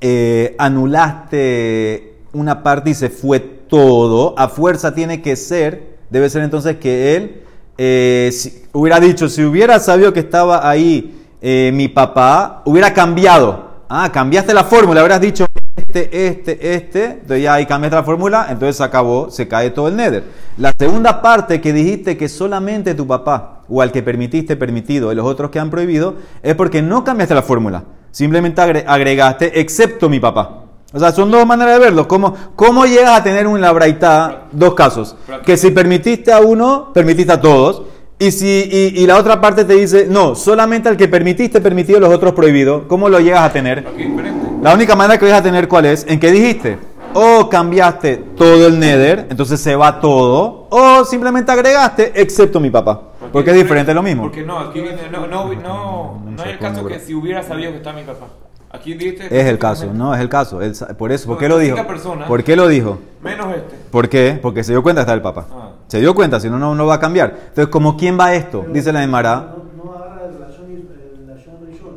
eh, 0.00 0.54
anulaste 0.58 2.14
una 2.32 2.62
parte 2.62 2.90
y 2.90 2.94
se 2.94 3.10
fue 3.10 3.40
todo. 3.40 4.34
A 4.38 4.48
fuerza 4.48 4.94
tiene 4.94 5.20
que 5.20 5.34
ser, 5.34 5.98
debe 6.10 6.30
ser 6.30 6.42
entonces 6.42 6.76
que 6.76 7.16
él 7.16 7.42
eh, 7.76 8.30
si- 8.32 8.62
hubiera 8.72 9.00
dicho, 9.00 9.28
si 9.28 9.42
hubiera 9.42 9.80
sabido 9.80 10.12
que 10.12 10.20
estaba 10.20 10.68
ahí 10.68 11.16
mi 11.42 11.88
papá, 11.88 12.62
hubiera 12.66 12.92
cambiado. 12.92 13.69
Ah, 13.92 14.08
cambiaste 14.12 14.54
la 14.54 14.62
fórmula, 14.62 15.00
habrás 15.00 15.20
dicho 15.20 15.46
este, 15.74 16.28
este, 16.28 16.74
este, 16.74 17.04
entonces 17.06 17.42
ya 17.42 17.54
ahí 17.54 17.66
cambiaste 17.66 17.96
la 17.96 18.04
fórmula, 18.04 18.46
entonces 18.48 18.76
se 18.76 18.84
acabó, 18.84 19.30
se 19.32 19.48
cae 19.48 19.70
todo 19.70 19.88
el 19.88 19.96
nether. 19.96 20.22
La 20.58 20.72
segunda 20.78 21.20
parte 21.20 21.60
que 21.60 21.72
dijiste 21.72 22.16
que 22.16 22.28
solamente 22.28 22.94
tu 22.94 23.04
papá 23.08 23.62
o 23.68 23.82
al 23.82 23.90
que 23.90 24.00
permitiste 24.04 24.54
permitido 24.54 25.10
y 25.10 25.16
los 25.16 25.26
otros 25.26 25.50
que 25.50 25.58
han 25.58 25.70
prohibido, 25.70 26.14
es 26.40 26.54
porque 26.54 26.82
no 26.82 27.02
cambiaste 27.02 27.34
la 27.34 27.42
fórmula, 27.42 27.82
simplemente 28.12 28.62
agre- 28.62 28.84
agregaste 28.86 29.60
excepto 29.60 30.08
mi 30.08 30.20
papá. 30.20 30.66
O 30.92 30.98
sea, 31.00 31.10
son 31.10 31.28
dos 31.32 31.44
maneras 31.44 31.74
de 31.74 31.80
verlo. 31.86 32.06
¿Cómo, 32.06 32.34
cómo 32.54 32.84
llegas 32.84 33.18
a 33.18 33.22
tener 33.24 33.46
un 33.48 33.60
labraitá? 33.60 34.46
Dos 34.52 34.74
casos. 34.74 35.16
Que 35.44 35.56
si 35.56 35.70
permitiste 35.72 36.32
a 36.32 36.40
uno, 36.40 36.92
permitiste 36.92 37.32
a 37.32 37.40
todos. 37.40 37.82
Y, 38.22 38.32
si, 38.32 38.46
y, 38.46 39.02
y 39.02 39.06
la 39.06 39.16
otra 39.16 39.40
parte 39.40 39.64
te 39.64 39.72
dice, 39.72 40.06
no, 40.06 40.34
solamente 40.34 40.90
al 40.90 40.96
que 40.98 41.08
permitiste, 41.08 41.58
permitido, 41.62 41.98
los 41.98 42.12
otros 42.12 42.34
prohibido. 42.34 42.86
¿Cómo 42.86 43.08
lo 43.08 43.18
llegas 43.18 43.40
a 43.40 43.50
tener? 43.50 43.78
Aquí 43.78 44.04
diferente. 44.04 44.46
La 44.62 44.74
única 44.74 44.94
manera 44.94 45.18
que 45.18 45.24
vas 45.24 45.40
a 45.40 45.42
tener, 45.42 45.66
¿cuál 45.66 45.86
es? 45.86 46.04
¿En 46.06 46.20
qué 46.20 46.30
dijiste? 46.30 46.76
O 47.14 47.48
cambiaste 47.48 48.18
todo 48.36 48.66
el 48.66 48.78
nether, 48.78 49.26
entonces 49.30 49.58
se 49.58 49.74
va 49.74 50.00
todo. 50.00 50.66
O 50.68 51.02
simplemente 51.06 51.50
agregaste, 51.50 52.12
excepto 52.14 52.60
mi 52.60 52.68
papá. 52.68 53.00
Porque 53.32 53.52
es 53.52 53.56
diferente, 53.56 53.92
es 53.92 53.94
lo 53.94 54.02
mismo. 54.02 54.24
Porque 54.24 54.42
no, 54.42 54.58
aquí 54.58 54.82
viene, 54.82 55.08
no, 55.10 55.26
no, 55.26 55.54
no, 55.54 56.22
no 56.26 56.42
hay 56.42 56.50
el 56.50 56.58
caso 56.58 56.84
que 56.84 57.00
si 57.00 57.14
hubiera 57.14 57.42
sabido 57.42 57.70
que 57.70 57.78
está 57.78 57.94
mi 57.94 58.02
papá. 58.02 58.26
Aquí 58.72 58.94
dijiste. 58.94 59.26
Es 59.26 59.46
el 59.46 59.58
caso, 59.58 59.92
no, 59.92 60.14
es 60.14 60.20
el 60.20 60.28
caso. 60.28 60.60
Por 60.96 61.10
eso, 61.10 61.26
¿por 61.26 61.38
qué 61.38 61.48
lo 61.48 61.58
dijo? 61.58 61.76
persona. 61.86 62.26
¿Por 62.26 62.44
qué 62.44 62.54
lo 62.54 62.68
dijo? 62.68 63.00
Menos 63.20 63.56
este. 63.56 63.76
¿Por 63.90 64.08
qué? 64.08 64.38
Porque 64.40 64.62
se 64.62 64.72
dio 64.72 64.82
cuenta 64.82 65.00
que 65.00 65.02
está 65.02 65.14
el 65.14 65.22
Papa. 65.22 65.46
Ah. 65.50 65.70
Se 65.88 65.98
dio 65.98 66.14
cuenta, 66.14 66.38
si 66.38 66.48
no, 66.48 66.56
no, 66.56 66.76
no 66.76 66.86
va 66.86 66.94
a 66.94 67.00
cambiar. 67.00 67.34
Entonces, 67.48 67.66
¿como 67.66 67.96
quién 67.96 68.18
va 68.18 68.32
esto? 68.32 68.64
Dice 68.72 68.92
la 68.92 69.02
Emara. 69.02 69.54
No, 69.56 69.84
no 69.84 69.92
agarra 69.92 70.24
el 70.24 70.34
relación, 70.34 70.66
el 70.70 71.66
Rishon. 71.66 71.90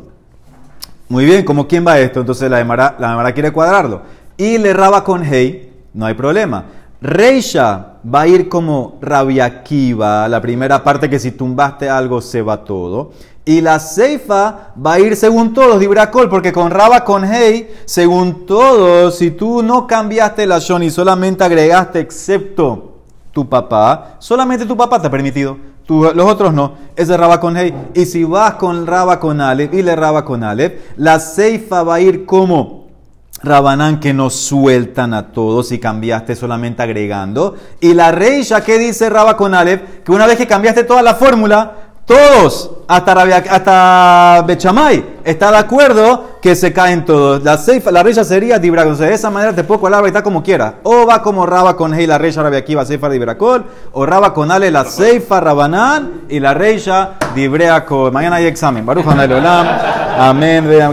Muy 1.09 1.25
bien, 1.25 1.45
¿como 1.45 1.67
quién 1.67 1.85
va 1.85 1.99
esto? 1.99 2.21
Entonces 2.21 2.49
la 2.49 2.59
Emara, 2.59 2.95
la 2.97 3.13
Emara 3.13 3.33
quiere 3.33 3.51
cuadrarlo. 3.51 4.01
Y 4.35 4.57
le 4.57 4.73
raba 4.73 5.03
con 5.03 5.23
Hey, 5.23 5.85
no 5.93 6.07
hay 6.07 6.15
problema. 6.15 6.65
Reisha 7.03 7.97
va 8.13 8.21
a 8.21 8.27
ir 8.27 8.47
como 8.47 8.95
Rabiakiva, 9.01 10.25
la 10.29 10.39
primera 10.39 10.81
parte 10.85 11.09
que 11.09 11.19
si 11.19 11.31
tumbaste 11.31 11.89
algo 11.89 12.21
se 12.21 12.41
va 12.41 12.63
todo. 12.63 13.11
Y 13.43 13.59
la 13.59 13.77
Seifa 13.79 14.69
va 14.83 14.93
a 14.93 14.99
ir 15.01 15.17
según 15.17 15.53
todos, 15.53 15.81
Dibracol, 15.81 16.29
porque 16.29 16.53
con 16.53 16.71
Raba 16.71 17.03
con 17.03 17.25
Hey, 17.25 17.69
según 17.83 18.45
todos, 18.45 19.17
si 19.17 19.31
tú 19.31 19.61
no 19.61 19.85
cambiaste 19.85 20.45
la 20.47 20.59
Shon 20.59 20.81
y 20.83 20.89
solamente 20.89 21.43
agregaste 21.43 21.99
excepto 21.99 22.93
tu 23.33 23.49
papá, 23.49 24.15
solamente 24.19 24.65
tu 24.65 24.77
papá 24.77 25.01
te 25.01 25.07
ha 25.07 25.11
permitido. 25.11 25.57
Tú- 25.85 26.09
los 26.15 26.25
otros 26.25 26.53
no. 26.53 26.71
Ese 26.95 27.11
es 27.11 27.19
Raba 27.19 27.41
con 27.41 27.57
Hey. 27.57 27.73
Y 27.93 28.05
si 28.05 28.23
vas 28.23 28.53
con 28.53 28.87
Raba 28.87 29.19
con 29.19 29.41
Aleph 29.41 29.73
y 29.73 29.81
le 29.81 29.93
Raba 29.93 30.23
con 30.23 30.41
Aleph, 30.41 30.93
la 30.95 31.19
Seifa 31.19 31.83
va 31.83 31.95
a 31.95 31.99
ir 31.99 32.25
como 32.25 32.82
Rabanán 33.43 33.99
que 33.99 34.13
nos 34.13 34.33
sueltan 34.35 35.13
a 35.13 35.31
todos 35.33 35.71
y 35.71 35.79
cambiaste 35.79 36.35
solamente 36.35 36.81
agregando. 36.81 37.55
Y 37.81 37.93
la 37.93 38.11
Reisha, 38.11 38.61
¿qué 38.63 38.77
dice 38.79 39.09
Raba 39.09 39.35
con 39.35 39.53
Aleph? 39.53 40.03
Que 40.05 40.11
una 40.11 40.25
vez 40.25 40.37
que 40.37 40.47
cambiaste 40.47 40.83
toda 40.85 41.01
la 41.01 41.15
fórmula, 41.15 41.73
todos, 42.05 42.69
hasta, 42.87 43.13
Rabia- 43.15 43.43
hasta 43.49 44.43
Bechamay, 44.45 45.19
está 45.23 45.51
de 45.51 45.57
acuerdo 45.57 46.31
que 46.41 46.53
se 46.53 46.73
caen 46.73 47.05
todos. 47.05 47.41
La, 47.43 47.57
Seifa, 47.57 47.91
la 47.91 48.03
Reisha 48.03 48.25
sería 48.25 48.59
Dibra. 48.59 48.85
O 48.85 48.95
sea, 48.95 49.07
de 49.07 49.13
esa 49.13 49.29
manera 49.29 49.53
te 49.53 49.63
puedo 49.63 49.79
colar 49.79 50.05
está 50.05 50.21
como 50.21 50.43
quiera. 50.43 50.75
O 50.83 51.05
va 51.05 51.21
como 51.21 51.45
Raba 51.45 51.77
con 51.77 51.93
Hey, 51.93 52.05
la 52.05 52.17
Reisha 52.17 52.43
Rabia 52.43 52.59
Akiva, 52.59 52.85
Seifa 52.85 53.07
Dibracol. 53.09 53.63
O 53.93 54.05
Raba 54.05 54.33
con 54.33 54.51
Ale, 54.51 54.69
la 54.69 54.83
Seifa 54.83 55.39
Rabanán. 55.39 56.23
Y 56.27 56.41
la 56.41 56.53
Reisha 56.53 57.13
Dibreacol. 57.35 58.11
Mañana 58.11 58.35
hay 58.37 58.47
examen. 58.47 58.85
Baruch 58.85 59.05
Leolam. 59.05 59.65
Amén. 60.19 60.67
Vean 60.67 60.89
que 60.89 60.91